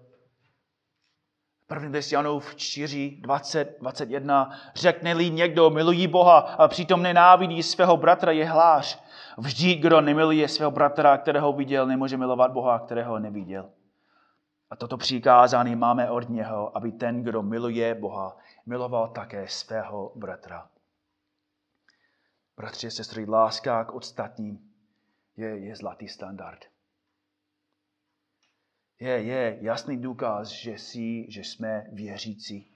První 1.67 1.87
list 1.87 2.11
Janův 2.11 2.55
4, 2.55 3.17
20, 3.21 3.77
21. 3.79 4.49
Řekne-li 4.75 5.29
někdo, 5.29 5.69
milují 5.69 6.07
Boha 6.07 6.37
a 6.39 6.67
přitom 6.67 7.03
nenávidí 7.03 7.63
svého 7.63 7.97
bratra, 7.97 8.31
je 8.31 8.45
hlář. 8.45 9.03
Vždy, 9.37 9.75
kdo 9.75 10.01
nemiluje 10.01 10.47
svého 10.47 10.71
bratra, 10.71 11.17
kterého 11.17 11.53
viděl, 11.53 11.87
nemůže 11.87 12.17
milovat 12.17 12.51
Boha, 12.51 12.79
kterého 12.79 13.19
neviděl. 13.19 13.69
A 14.69 14.75
toto 14.75 14.97
přikázání 14.97 15.75
máme 15.75 16.09
od 16.09 16.29
něho, 16.29 16.77
aby 16.77 16.91
ten, 16.91 17.23
kdo 17.23 17.43
miluje 17.43 17.95
Boha, 17.95 18.37
miloval 18.65 19.07
také 19.07 19.47
svého 19.47 20.11
bratra. 20.15 20.69
Bratři 22.57 22.87
a 22.87 22.89
sestry, 22.89 23.25
láska 23.25 23.85
k 23.85 23.93
ostatním 23.93 24.68
je, 25.39 25.57
je 25.57 25.75
zlatý 25.75 26.07
standard. 26.07 26.65
Je, 28.99 29.09
je 29.09 29.57
jasný 29.61 30.01
důkaz, 30.01 30.47
že, 30.47 30.71
jsi, 30.71 31.25
že 31.31 31.43
jsme 31.43 31.87
věřící. 31.91 32.71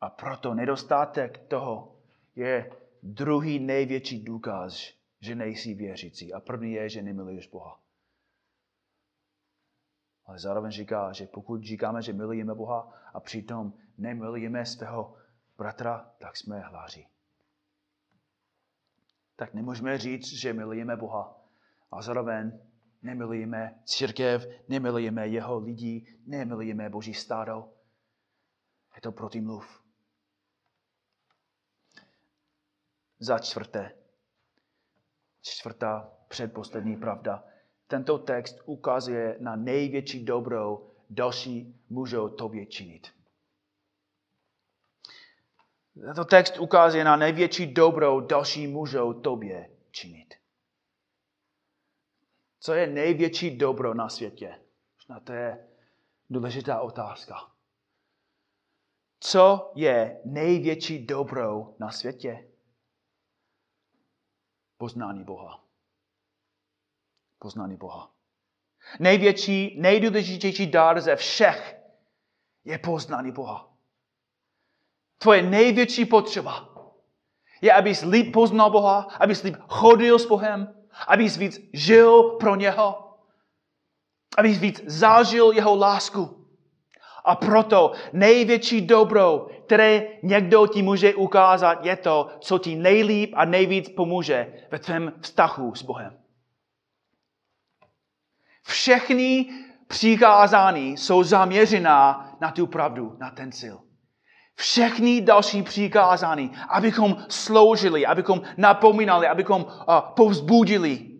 A 0.00 0.10
proto 0.10 0.54
nedostatek 0.54 1.38
toho 1.48 2.00
je 2.36 2.70
druhý 3.02 3.58
největší 3.58 4.24
důkaz, 4.24 4.92
že 5.20 5.34
nejsi 5.34 5.74
věřící. 5.74 6.32
A 6.32 6.40
první 6.40 6.72
je, 6.72 6.88
že 6.88 7.02
nemiluješ 7.02 7.46
Boha. 7.46 7.80
Ale 10.26 10.38
zároveň 10.38 10.70
říká, 10.70 11.12
že 11.12 11.26
pokud 11.26 11.62
říkáme, 11.62 12.02
že 12.02 12.12
milujeme 12.12 12.54
Boha 12.54 13.10
a 13.14 13.20
přitom 13.20 13.72
nemilujeme 13.98 14.66
svého 14.66 15.16
bratra, 15.56 16.14
tak 16.18 16.36
jsme 16.36 16.60
hláři. 16.60 17.06
Tak 19.36 19.54
nemůžeme 19.54 19.98
říct, 19.98 20.32
že 20.32 20.52
milujeme 20.52 20.96
Boha 20.96 21.40
a 21.90 22.02
zároveň 22.02 22.52
nemilujeme 23.02 23.82
církev, 23.84 24.46
nemilujeme 24.68 25.28
jeho 25.28 25.58
lidi, 25.58 26.06
nemilujeme 26.26 26.90
Boží 26.90 27.14
stádo. 27.14 27.72
Je 28.94 29.00
to 29.00 29.12
protimluv. 29.12 29.82
Za 33.18 33.38
čtvrté, 33.38 33.94
čtvrtá 35.42 36.12
předposlední 36.28 36.96
pravda. 36.96 37.44
Tento 37.86 38.18
text 38.18 38.60
ukazuje 38.64 39.36
na 39.40 39.56
největší 39.56 40.24
dobro, 40.24 40.90
další 41.10 41.80
můžou 41.88 42.28
tobě 42.28 42.66
činit. 42.66 43.13
Tento 46.00 46.24
text 46.24 46.58
ukazuje 46.58 47.04
na 47.04 47.16
největší 47.16 47.74
dobro, 47.74 48.20
další 48.20 48.66
můžou 48.66 49.12
tobě 49.12 49.70
činit. 49.90 50.34
Co 52.60 52.74
je 52.74 52.86
největší 52.86 53.56
dobro 53.56 53.94
na 53.94 54.08
světě? 54.08 54.60
Na 55.08 55.20
to 55.20 55.32
je 55.32 55.68
důležitá 56.30 56.80
otázka. 56.80 57.52
Co 59.20 59.72
je 59.74 60.20
největší 60.24 61.06
dobro 61.06 61.74
na 61.78 61.90
světě? 61.90 62.48
Poznání 64.76 65.24
Boha. 65.24 65.64
Poznání 67.38 67.76
Boha. 67.76 68.14
Největší, 69.00 69.80
nejdůležitější 69.80 70.70
dar 70.70 71.00
ze 71.00 71.16
všech 71.16 71.76
je 72.64 72.78
poznání 72.78 73.32
Boha. 73.32 73.73
Tvoje 75.24 75.42
největší 75.42 76.04
potřeba 76.04 76.68
je, 77.60 77.72
abys 77.72 78.02
líp 78.02 78.32
poznal 78.32 78.70
Boha, 78.70 79.08
abys 79.20 79.42
líp 79.42 79.56
chodil 79.68 80.18
s 80.18 80.26
Bohem, 80.26 80.74
abys 81.06 81.36
víc 81.36 81.60
žil 81.72 82.22
pro 82.22 82.56
něho, 82.56 83.16
abys 84.38 84.58
víc 84.58 84.82
zažil 84.86 85.52
jeho 85.52 85.76
lásku. 85.76 86.46
A 87.24 87.36
proto 87.36 87.92
největší 88.12 88.80
dobro, 88.80 89.46
které 89.66 90.06
někdo 90.22 90.66
ti 90.66 90.82
může 90.82 91.14
ukázat, 91.14 91.86
je 91.86 91.96
to, 91.96 92.28
co 92.40 92.58
ti 92.58 92.76
nejlíp 92.76 93.32
a 93.36 93.44
nejvíc 93.44 93.88
pomůže 93.88 94.66
ve 94.70 94.78
tvém 94.78 95.12
vztahu 95.20 95.74
s 95.74 95.82
Bohem. 95.82 96.18
Všechny 98.62 99.46
přikázání 99.88 100.96
jsou 100.96 101.22
zaměřená 101.22 102.36
na 102.40 102.50
tu 102.50 102.66
pravdu, 102.66 103.16
na 103.20 103.30
ten 103.30 103.52
cíl. 103.52 103.83
Všechny 104.54 105.20
další 105.20 105.62
přikázání, 105.62 106.52
abychom 106.68 107.16
sloužili, 107.28 108.06
abychom 108.06 108.42
napomínali, 108.56 109.26
abychom 109.26 109.62
uh, 109.62 110.00
povzbudili, 110.16 111.10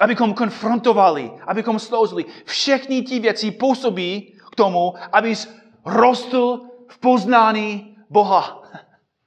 abychom 0.00 0.34
konfrontovali, 0.34 1.32
abychom 1.46 1.78
sloužili. 1.78 2.24
Všechny 2.44 3.02
ty 3.02 3.18
věci 3.18 3.50
působí 3.50 4.38
k 4.52 4.56
tomu, 4.56 4.94
abys 5.12 5.54
rostl 5.84 6.60
v 6.88 6.98
poznání 6.98 7.96
Boha. 8.10 8.62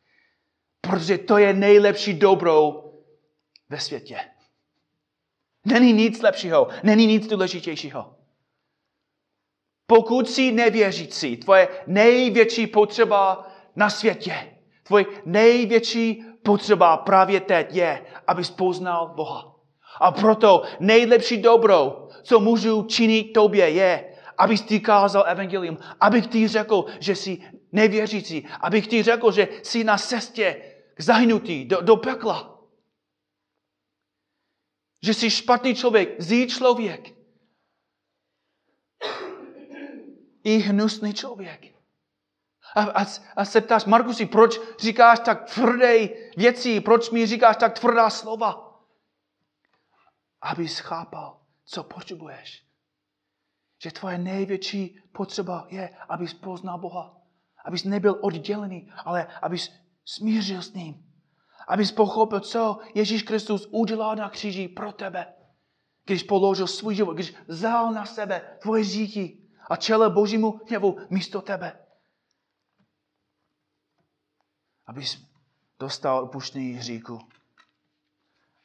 Protože 0.82 1.18
to 1.18 1.38
je 1.38 1.54
nejlepší 1.54 2.14
dobro 2.14 2.84
ve 3.70 3.80
světě. 3.80 4.20
Není 5.66 5.94
nic 5.94 6.22
lepšího, 6.22 6.68
není 6.84 7.08
nic 7.08 7.28
důležitějšího. 7.28 8.19
Pokud 9.90 10.30
jsi 10.30 10.52
nevěřící, 10.52 11.38
tvoje 11.38 11.68
největší 11.88 12.68
potřeba 12.68 13.48
na 13.76 13.90
světě, 13.90 14.58
tvoje 14.84 15.06
největší 15.26 16.24
potřeba 16.44 16.98
právě 16.98 17.40
teď 17.40 17.76
je, 17.76 18.06
abys 18.28 18.50
poznal 18.50 19.14
Boha. 19.16 19.56
A 20.00 20.12
proto 20.12 20.64
nejlepší 20.80 21.38
dobro, 21.38 22.08
co 22.24 22.40
můžu 22.40 22.84
činit 22.84 23.34
tobě, 23.34 23.70
je, 23.70 24.16
abys 24.38 24.62
ty 24.62 24.80
kázal 24.80 25.24
evangelium, 25.28 25.78
abych 26.02 26.28
ti 26.28 26.48
řekl, 26.48 26.86
že 27.00 27.16
jsi 27.16 27.38
nevěřící, 27.72 28.48
abych 28.62 28.88
ti 28.88 29.04
řekl, 29.04 29.32
že 29.32 29.48
jsi 29.64 29.84
na 29.84 29.98
cestě 29.98 30.62
k 30.96 31.02
zahynutí, 31.02 31.66
do, 31.66 31.82
do 31.82 31.96
pekla. 31.98 32.60
Že 35.04 35.14
jsi 35.14 35.30
špatný 35.30 35.76
člověk, 35.76 36.22
zlý 36.22 36.48
člověk. 36.48 37.19
I 40.50 40.58
hnusný 40.58 41.14
člověk. 41.14 41.66
A, 42.76 42.82
a, 42.82 43.06
a 43.36 43.46
se 43.46 43.62
ptáš, 43.62 43.86
Markusi, 43.86 44.26
proč 44.26 44.60
říkáš 44.80 45.20
tak 45.20 45.54
tvrdé 45.54 46.10
věci, 46.38 46.82
proč 46.82 47.10
mi 47.10 47.26
říkáš 47.26 47.58
tak 47.58 47.80
tvrdá 47.80 48.10
slova? 48.10 48.82
Abys 50.42 50.80
chápal, 50.80 51.40
co 51.66 51.84
potřebuješ. 51.84 52.66
Že 53.84 53.92
tvoje 53.92 54.18
největší 54.18 55.02
potřeba 55.12 55.68
je, 55.70 55.90
abys 56.10 56.34
poznal 56.34 56.80
Boha. 56.80 57.18
Abys 57.66 57.84
nebyl 57.84 58.18
oddělený, 58.22 58.92
ale 59.06 59.28
abys 59.42 59.72
smířil 60.06 60.62
s 60.62 60.74
ním. 60.74 61.06
Abys 61.68 61.92
pochopil, 61.92 62.40
co 62.40 62.80
Ježíš 62.96 63.24
Kristus 63.24 63.68
udělal 63.72 64.16
na 64.16 64.30
kříži 64.30 64.68
pro 64.68 64.92
tebe. 64.92 65.34
Když 66.06 66.24
položil 66.24 66.68
svůj 66.68 66.96
život, 66.96 67.14
když 67.14 67.34
vzal 67.48 67.94
na 67.94 68.06
sebe 68.06 68.58
tvoje 68.62 68.84
říky 68.84 69.39
a 69.70 69.76
čele 69.76 70.10
Božímu 70.10 70.60
hněvu 70.68 70.98
místo 71.10 71.42
tebe. 71.42 71.86
Abys 74.86 75.26
dostal 75.80 76.24
opuštění 76.24 76.74
hříku. 76.74 77.20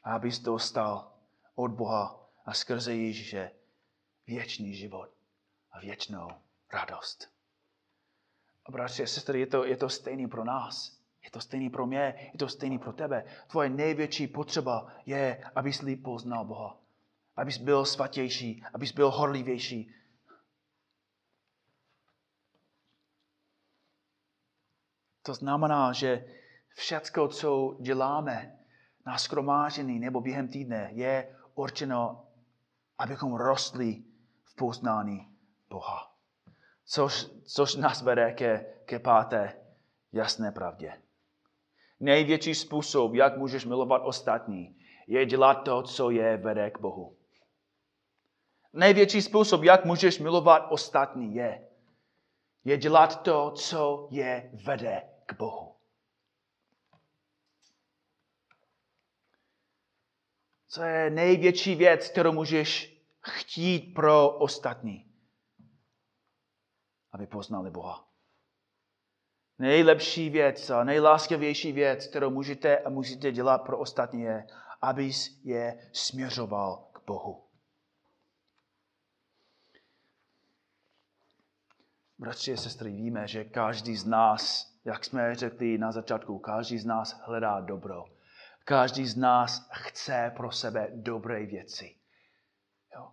A 0.05 0.15
abys 0.15 0.39
dostal 0.39 1.13
od 1.55 1.71
Boha 1.71 2.29
a 2.45 2.55
skrze 2.55 2.95
Ježíše 2.95 3.51
věčný 4.27 4.75
život 4.75 5.11
a 5.73 5.81
věčnou 5.81 6.29
radost. 6.73 7.31
A 8.67 8.73
bratři 8.73 9.03
a 9.03 9.07
sestry, 9.07 9.41
je 9.41 9.47
to, 9.47 9.65
je 9.65 9.77
to 9.77 9.89
stejný 9.89 10.29
pro 10.29 10.45
nás. 10.45 10.99
Je 11.25 11.31
to 11.31 11.41
stejný 11.41 11.71
pro 11.71 11.87
mě, 11.87 12.31
je 12.33 12.39
to 12.39 12.49
stejný 12.49 12.79
pro 12.79 12.93
tebe. 12.93 13.25
Tvoje 13.47 13.69
největší 13.69 14.27
potřeba 14.27 14.93
je, 15.07 15.45
abys 15.55 15.81
líp 15.81 16.03
poznal 16.03 16.45
Boha. 16.45 16.79
Abys 17.37 17.59
byl 17.59 17.85
svatější, 17.85 18.65
abys 18.75 18.93
byl 18.93 19.11
horlivější. 19.11 19.95
To 25.27 25.35
znamená, 25.35 25.93
že 25.93 26.25
všecko, 26.69 27.29
co 27.29 27.77
děláme 27.81 28.59
na 29.07 29.19
skromážení 29.19 29.99
nebo 29.99 30.21
během 30.21 30.49
týdne, 30.49 30.89
je 30.93 31.37
určeno, 31.55 32.27
abychom 32.99 33.35
rostli 33.35 34.03
v 34.45 34.57
poznání 34.57 35.29
Boha. 35.69 36.15
Což, 36.85 37.27
což 37.45 37.77
nás 37.77 38.03
vede 38.03 38.33
ke, 38.33 38.67
ke 38.85 38.99
páté 38.99 39.61
jasné 40.13 40.53
pravdě. 40.53 40.93
Největší 42.01 42.55
způsob, 42.55 43.15
jak 43.15 43.37
můžeš 43.37 43.65
milovat 43.65 44.03
ostatní, 44.05 44.77
je 45.07 45.27
dělat 45.27 45.55
to, 45.55 45.83
co 45.83 46.11
je 46.11 46.37
vede 46.37 46.71
k 46.71 46.81
Bohu. 46.81 47.17
Největší 48.73 49.23
způsob, 49.23 49.63
jak 49.63 49.85
můžeš 49.85 50.19
milovat 50.19 50.67
ostatní, 50.71 51.35
je, 51.35 51.69
je 52.65 52.77
dělat 52.77 53.23
to, 53.23 53.51
co 53.51 54.09
je 54.11 54.51
vede 54.65 55.14
k 55.27 55.33
Bohu. 55.33 55.75
Co 60.69 60.83
je 60.83 61.11
největší 61.11 61.75
věc, 61.75 62.09
kterou 62.09 62.33
můžeš 62.33 63.01
chtít 63.21 63.95
pro 63.95 64.31
ostatní? 64.31 65.13
Aby 67.13 67.27
poznali 67.27 67.71
Boha. 67.71 68.09
Nejlepší 69.59 70.31
věc 70.31 70.71
a 70.71 70.85
nejláskavější 70.85 71.73
věc, 71.73 72.07
kterou 72.07 72.31
můžete 72.31 72.79
a 72.79 72.91
musíte 72.91 73.33
dělat 73.33 73.59
pro 73.59 73.79
ostatní 73.79 74.23
je, 74.23 74.47
abys 74.83 75.41
je 75.45 75.91
směřoval 75.93 76.89
k 76.93 77.05
Bohu. 77.07 77.45
Bratři 82.19 82.53
a 82.53 82.57
sestry, 82.57 82.93
víme, 82.93 83.29
že 83.29 83.45
každý 83.45 83.97
z 83.97 84.07
nás, 84.07 84.74
jak 84.85 85.05
jsme 85.05 85.35
řekli 85.35 85.79
na 85.79 85.93
začátku, 85.93 86.39
každý 86.39 86.79
z 86.79 86.87
nás 86.87 87.21
hledá 87.25 87.61
dobro. 87.61 88.05
Každý 88.65 89.07
z 89.07 89.17
nás 89.17 89.69
chce 89.73 90.33
pro 90.37 90.51
sebe 90.51 90.89
dobré 90.95 91.47
věci. 91.47 91.97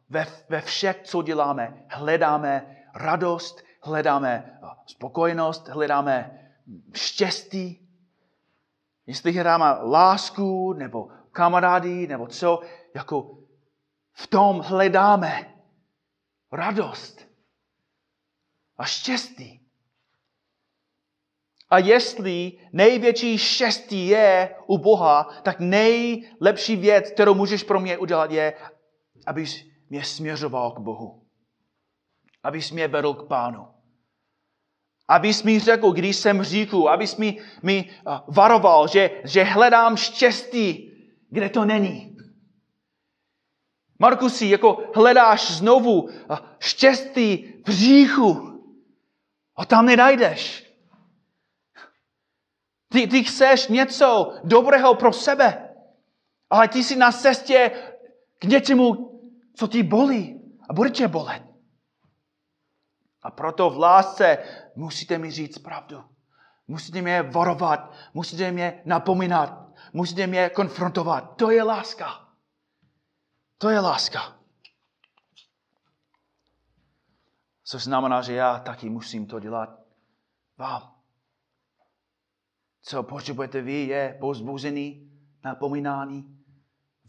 Ve, 0.10 0.28
ve 0.50 0.62
všech, 0.62 1.02
co 1.04 1.22
děláme, 1.22 1.86
hledáme 1.90 2.84
radost, 2.96 3.64
hledáme 3.82 4.60
spokojenost, 4.86 5.68
hledáme 5.68 6.48
štěstí. 6.94 7.88
Jestli 9.06 9.32
hledáme 9.32 9.66
lásku, 9.82 10.74
nebo 10.74 11.10
kamarády, 11.32 12.08
nebo 12.08 12.28
co, 12.28 12.62
jako 12.96 13.38
v 14.14 14.28
tom 14.28 14.60
hledáme 14.60 15.54
radost 16.52 17.28
a 18.78 18.86
štěstí. 18.86 19.71
A 21.72 21.78
jestli 21.78 22.52
největší 22.74 23.38
štěstí 23.38 24.08
je 24.08 24.56
u 24.68 24.78
Boha, 24.78 25.24
tak 25.44 25.60
nejlepší 25.60 26.76
věc, 26.76 27.12
kterou 27.12 27.34
můžeš 27.34 27.64
pro 27.64 27.80
mě 27.80 27.98
udělat, 27.98 28.32
je, 28.32 28.54
abys 29.26 29.66
mě 29.90 30.04
směřoval 30.04 30.72
k 30.72 30.80
Bohu. 30.80 31.24
Abys 32.44 32.72
mě 32.72 32.88
vedl 32.88 33.14
k 33.14 33.28
Pánu. 33.28 33.68
Abys 35.08 35.44
mi 35.44 35.60
řekl, 35.60 35.92
když 35.92 36.16
jsem 36.16 36.44
říku, 36.44 36.90
abys 36.90 37.18
mi, 37.18 37.38
mi 37.64 37.90
varoval, 38.28 38.88
že, 38.88 39.22
že 39.24 39.44
hledám 39.44 39.98
štěstí, 39.98 40.92
kde 41.30 41.50
to 41.50 41.66
není. 41.66 42.18
Markusi, 44.00 44.46
jako 44.46 44.84
hledáš 44.96 45.52
znovu 45.52 46.10
štěstí 46.60 47.54
v 47.66 47.70
říchu, 47.70 48.52
a 49.56 49.66
tam 49.66 49.86
nenajdeš. 49.86 50.71
Ty, 52.92 53.08
ty 53.08 53.24
chceš 53.24 53.68
něco 53.68 54.34
dobrého 54.44 54.96
pro 54.96 55.14
sebe, 55.14 55.76
ale 56.50 56.68
ty 56.68 56.84
jsi 56.84 56.96
na 56.96 57.12
cestě 57.12 57.72
k 58.40 58.44
něčemu, 58.44 59.12
co 59.56 59.68
ti 59.68 59.84
bolí 59.84 60.42
a 60.70 60.74
bude 60.74 60.90
tě 60.90 61.08
bolet. 61.08 61.44
A 63.24 63.32
proto 63.32 63.70
v 63.70 63.78
lásce 63.78 64.38
musíte 64.76 65.18
mi 65.18 65.32
říct 65.32 65.58
pravdu. 65.58 66.04
Musíte 66.68 67.02
mě 67.02 67.22
varovat, 67.22 67.92
musíte 68.14 68.52
mě 68.52 68.82
napomínat, 68.86 69.68
musíte 69.94 70.28
mě 70.28 70.50
konfrontovat. 70.50 71.36
To 71.38 71.52
je 71.52 71.64
láska. 71.64 72.28
To 73.58 73.70
je 73.70 73.80
láska. 73.80 74.36
Což 77.64 77.84
znamená, 77.84 78.22
že 78.22 78.34
já 78.34 78.60
taky 78.60 78.90
musím 78.90 79.28
to 79.28 79.40
dělat 79.40 79.70
vám. 80.58 80.91
Co 82.82 83.04
potřebujete 83.04 83.62
vy, 83.62 83.74
je 83.74 84.18
pozbuzený, 84.20 85.12
napomínání, 85.44 86.38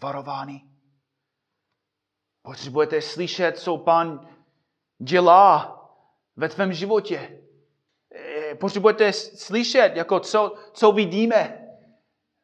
varování. 0.03 0.73
Potřebujete 2.43 3.03
slyšet, 3.03 3.59
co 3.59 3.79
pan 3.79 4.29
dělá 4.99 5.79
ve 6.37 6.49
tvém 6.49 6.73
životě. 6.73 7.43
Eh, 8.15 8.55
potřebujete 8.55 9.13
slyšet, 9.13 9.93
jako 9.97 10.21
co, 10.21 10.55
co 10.73 10.93
vidíme 10.93 11.69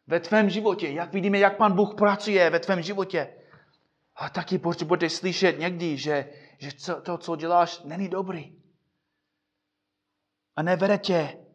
ve 0.06 0.20
tvém 0.20 0.50
životě, 0.50 0.88
jak 0.88 1.12
vidíme, 1.12 1.38
jak 1.38 1.56
pan 1.56 1.76
Bůh 1.76 1.94
pracuje 1.94 2.50
ve 2.50 2.60
tvém 2.60 2.82
životě. 2.82 3.34
A 4.14 4.30
taky 4.30 4.58
potřebujete 4.58 5.10
slyšet 5.10 5.58
někdy, 5.58 5.96
že, 5.96 6.32
že 6.58 6.70
to, 7.02 7.18
co 7.18 7.36
děláš, 7.36 7.82
není 7.82 8.08
dobrý. 8.08 8.62
A 10.56 10.62
nevede 10.62 10.98
tě 10.98 11.47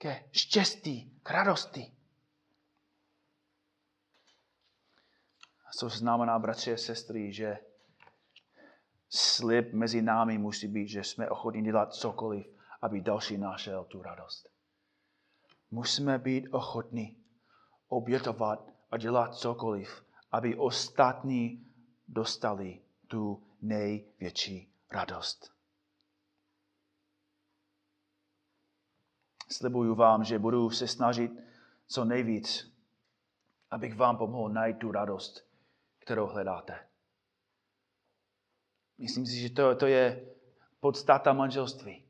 ke 0.00 0.24
štěstí, 0.32 1.20
k 1.22 1.30
radosti. 1.30 1.92
A 5.66 5.70
co 5.72 5.88
znamená, 5.88 6.38
bratři 6.38 6.72
a 6.72 6.76
sestry, 6.76 7.32
že 7.32 7.58
slib 9.08 9.72
mezi 9.72 10.02
námi 10.02 10.38
musí 10.38 10.68
být, 10.68 10.88
že 10.88 11.04
jsme 11.04 11.30
ochotní 11.30 11.62
dělat 11.62 11.94
cokoliv, 11.94 12.46
aby 12.82 13.00
další 13.00 13.38
našel 13.38 13.84
tu 13.84 14.02
radost. 14.02 14.48
Musíme 15.70 16.18
být 16.18 16.48
ochotní 16.50 17.16
obětovat 17.88 18.68
a 18.90 18.96
dělat 18.96 19.34
cokoliv, 19.34 20.04
aby 20.32 20.56
ostatní 20.56 21.66
dostali 22.08 22.80
tu 23.06 23.42
největší 23.62 24.72
radost. 24.90 25.59
Slibuju 29.52 29.94
vám, 29.94 30.24
že 30.24 30.38
budu 30.38 30.70
se 30.70 30.88
snažit 30.88 31.32
co 31.86 32.04
nejvíc, 32.04 32.74
abych 33.70 33.96
vám 33.96 34.16
pomohl 34.16 34.48
najít 34.48 34.78
tu 34.78 34.92
radost, 34.92 35.46
kterou 35.98 36.26
hledáte. 36.26 36.86
Myslím 38.98 39.26
si, 39.26 39.40
že 39.40 39.50
to, 39.50 39.74
to 39.74 39.86
je 39.86 40.26
podstata 40.80 41.32
manželství. 41.32 42.04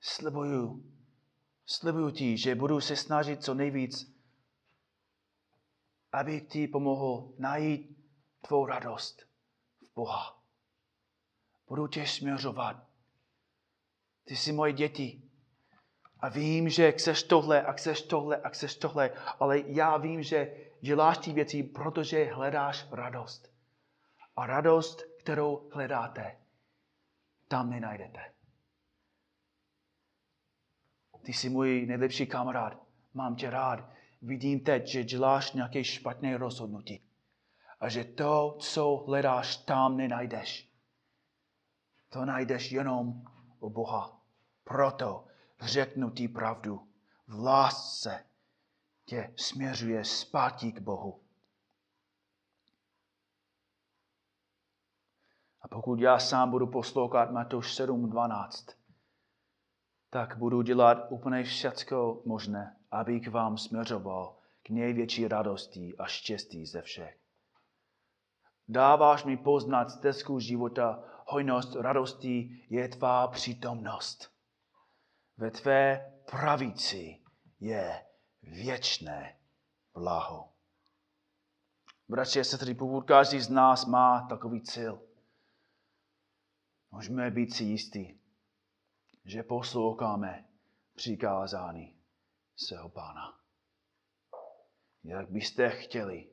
Slibuju, 0.00 0.84
slibuju 1.66 2.10
ti, 2.10 2.38
že 2.38 2.54
budu 2.54 2.80
se 2.80 2.96
snažit 2.96 3.44
co 3.44 3.54
nejvíc, 3.54 4.16
aby 6.12 6.40
ti 6.40 6.68
pomohl 6.68 7.32
najít 7.38 7.98
tvou 8.40 8.66
radost 8.66 9.22
v 9.82 9.94
Boha. 9.94 10.42
Budu 11.68 11.86
tě 11.86 12.06
směřovat. 12.06 12.86
Ty 14.24 14.36
jsi 14.36 14.52
moje 14.52 14.72
děti. 14.72 15.31
A 16.22 16.28
vím, 16.28 16.68
že 16.68 16.92
chceš 16.92 17.22
tohle 17.22 17.62
a 17.62 17.72
chceš 17.72 18.02
tohle 18.02 18.36
a 18.36 18.48
chceš 18.48 18.76
tohle, 18.76 19.10
ale 19.40 19.60
já 19.66 19.96
vím, 19.96 20.22
že 20.22 20.56
děláš 20.80 21.18
ty 21.18 21.32
věci, 21.32 21.62
protože 21.62 22.24
hledáš 22.24 22.86
radost. 22.92 23.52
A 24.36 24.46
radost, 24.46 25.02
kterou 25.18 25.68
hledáte, 25.72 26.36
tam 27.48 27.70
nenajdete. 27.70 28.32
Ty 31.22 31.32
jsi 31.32 31.48
můj 31.48 31.86
nejlepší 31.86 32.26
kamarád, 32.26 32.82
mám 33.14 33.36
tě 33.36 33.50
rád. 33.50 33.90
Vidím 34.22 34.60
teď, 34.60 34.86
že 34.86 35.04
děláš 35.04 35.52
nějaké 35.52 35.84
špatné 35.84 36.38
rozhodnutí. 36.38 37.02
A 37.80 37.88
že 37.88 38.04
to, 38.04 38.56
co 38.60 38.96
hledáš, 39.06 39.56
tam 39.56 39.96
nenajdeš. 39.96 40.68
To 42.08 42.24
najdeš 42.24 42.72
jenom 42.72 43.24
u 43.60 43.70
Boha. 43.70 44.20
Proto 44.64 45.31
řeknu 45.62 46.10
ti 46.10 46.28
pravdu. 46.28 46.88
V 47.26 47.38
lásce 47.38 48.24
tě 49.04 49.34
směřuje 49.36 50.04
zpátky 50.04 50.72
k 50.72 50.80
Bohu. 50.80 51.20
A 55.60 55.68
pokud 55.68 56.00
já 56.00 56.18
sám 56.18 56.50
budu 56.50 56.66
poslouchat 56.66 57.30
Matouš 57.30 57.80
7.12, 57.80 58.74
tak 60.10 60.36
budu 60.36 60.62
dělat 60.62 61.06
úplně 61.10 61.44
všecko 61.44 62.22
možné, 62.24 62.76
abych 62.90 63.30
vám 63.30 63.58
směřoval 63.58 64.36
k 64.62 64.70
největší 64.70 65.28
radosti 65.28 65.96
a 65.98 66.06
štěstí 66.06 66.66
ze 66.66 66.82
všech. 66.82 67.18
Dáváš 68.68 69.24
mi 69.24 69.36
poznat 69.36 69.90
stezku 69.90 70.38
života, 70.38 71.04
hojnost 71.26 71.74
radosti 71.76 72.66
je 72.70 72.88
tvá 72.88 73.28
přítomnost. 73.28 74.31
Ve 75.42 75.50
tvé 75.50 76.12
pravici 76.30 77.20
je 77.60 78.06
věčné 78.42 79.38
blaho. 79.94 80.52
Bratři 82.08 82.40
a 82.40 82.44
sestry, 82.44 82.74
pokud 82.74 83.00
každý 83.00 83.40
z 83.40 83.48
nás 83.48 83.86
má 83.86 84.26
takový 84.28 84.62
cíl, 84.62 85.02
můžeme 86.90 87.30
být 87.30 87.54
si 87.54 87.64
jistí, 87.64 88.20
že 89.24 89.42
posloucháme 89.42 90.48
přikázání 90.94 91.96
svého 92.56 92.88
pána. 92.88 93.40
Jak 95.04 95.30
byste 95.30 95.70
chtěli, 95.70 96.30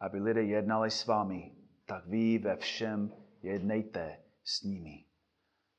aby 0.00 0.20
lidé 0.20 0.42
jednali 0.42 0.90
s 0.90 1.06
vámi, 1.06 1.56
tak 1.84 2.06
vy 2.06 2.38
ve 2.38 2.56
všem 2.56 3.12
jednejte 3.42 4.22
s 4.44 4.62
nimi. 4.62 5.04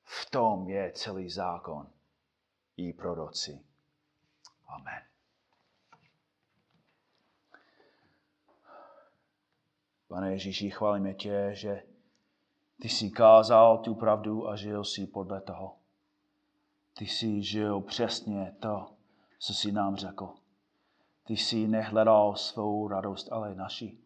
V 0.04 0.30
tom 0.30 0.70
je 0.70 0.92
celý 0.92 1.30
zákon 1.30 2.01
i 2.88 2.94
proroci. 2.94 3.62
Amen. 4.68 5.02
Pane 10.08 10.32
Ježíši, 10.32 10.70
chválíme 10.70 11.14
tě, 11.14 11.50
že 11.54 11.84
ty 12.82 12.90
jsi 12.90 13.10
kázal 13.10 13.78
tu 13.78 13.96
pravdu 13.96 14.50
a 14.50 14.56
žil 14.56 14.84
si 14.84 15.08
podle 15.08 15.42
toho. 15.42 15.78
Ty 16.94 17.08
jsi 17.08 17.44
žil 17.44 17.82
přesně 17.82 18.56
to, 18.60 18.94
co 19.40 19.54
jsi 19.54 19.72
nám 19.72 19.96
řekl. 19.96 20.34
Ty 21.24 21.38
jsi 21.38 21.68
nehledal 21.68 22.36
svou 22.36 22.88
radost, 22.88 23.32
ale 23.32 23.56
naši. 23.56 23.98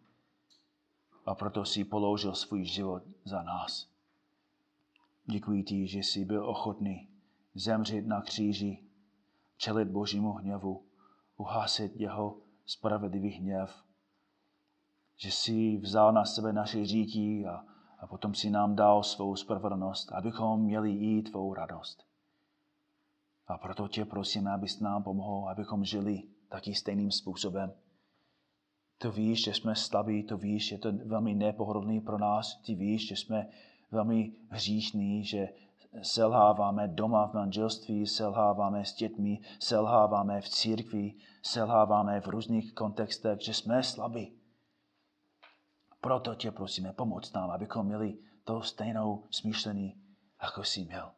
A 1.25 1.35
proto 1.35 1.65
jsi 1.65 1.83
položil 1.83 2.35
svůj 2.35 2.65
život 2.65 3.03
za 3.23 3.43
nás. 3.43 3.87
Děkuji 5.25 5.63
ti, 5.63 5.87
že 5.87 5.99
jsi 5.99 6.25
byl 6.25 6.49
ochotný 6.49 7.14
zemřít 7.55 8.07
na 8.07 8.21
kříži, 8.21 8.83
čelit 9.57 9.87
božímu 9.87 10.33
hněvu, 10.33 10.85
uhasit 11.37 11.95
jeho 11.95 12.37
spravedlivý 12.65 13.29
hněv, 13.29 13.83
že 15.17 15.31
jsi 15.31 15.77
vzal 15.77 16.13
na 16.13 16.25
sebe 16.25 16.53
naše 16.53 16.85
říky 16.85 17.45
a, 17.45 17.65
a 17.99 18.07
potom 18.07 18.35
si 18.35 18.49
nám 18.49 18.75
dal 18.75 19.03
svou 19.03 19.35
spravedlnost, 19.35 20.11
abychom 20.11 20.61
měli 20.61 20.93
i 20.93 21.21
tvou 21.21 21.53
radost. 21.53 22.05
A 23.47 23.57
proto 23.57 23.87
tě 23.87 24.05
prosíme, 24.05 24.51
abys 24.51 24.79
nám 24.79 25.03
pomohl, 25.03 25.49
abychom 25.49 25.85
žili 25.85 26.23
taky 26.49 26.73
stejným 26.73 27.11
způsobem. 27.11 27.73
To 28.97 29.11
víš, 29.11 29.43
že 29.43 29.53
jsme 29.53 29.75
slabí, 29.75 30.23
to 30.23 30.37
víš, 30.37 30.67
že 30.67 30.77
to 30.77 30.91
velmi 30.91 31.35
nepohodlný 31.35 32.01
pro 32.01 32.17
nás, 32.17 32.61
ty 32.65 32.75
víš, 32.75 33.07
že 33.07 33.15
jsme 33.15 33.49
velmi 33.91 34.31
hříšní, 34.49 35.25
že 35.25 35.49
selháváme 36.01 36.87
doma 36.87 37.27
v 37.27 37.33
manželství, 37.33 38.07
selháváme 38.07 38.85
s 38.85 38.93
dětmi, 38.93 39.39
selháváme 39.59 40.41
v 40.41 40.49
církvi, 40.49 41.13
selháváme 41.41 42.21
v 42.21 42.27
různých 42.27 42.73
kontextech, 42.73 43.41
že 43.41 43.53
jsme 43.53 43.83
slabí. 43.83 44.39
Proto 46.01 46.35
tě 46.35 46.51
prosíme, 46.51 46.93
pomoc 46.93 47.33
nám, 47.33 47.51
abychom 47.51 47.85
měli 47.85 48.17
to 48.43 48.61
stejnou 48.61 49.23
smýšlení, 49.29 50.01
jako 50.41 50.63
jsi 50.63 50.85
měl. 50.85 51.11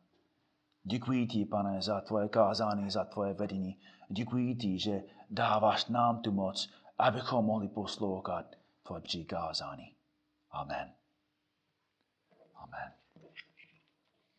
Děkuji 0.83 1.27
ti, 1.27 1.45
pane, 1.45 1.81
za 1.81 2.01
tvoje 2.01 2.29
kázání, 2.29 2.91
za 2.91 3.05
tvoje 3.05 3.33
vedení. 3.33 3.79
Děkuji 4.09 4.55
ti, 4.55 4.79
že 4.79 5.03
dáváš 5.29 5.85
nám 5.85 6.21
tu 6.21 6.31
moc, 6.31 6.69
abychom 6.97 7.45
mohli 7.45 7.67
poslouchat 7.67 8.45
tvoje 8.83 9.01
přikázání. 9.01 9.95
Amen. 10.51 10.93
Amen. 12.55 12.96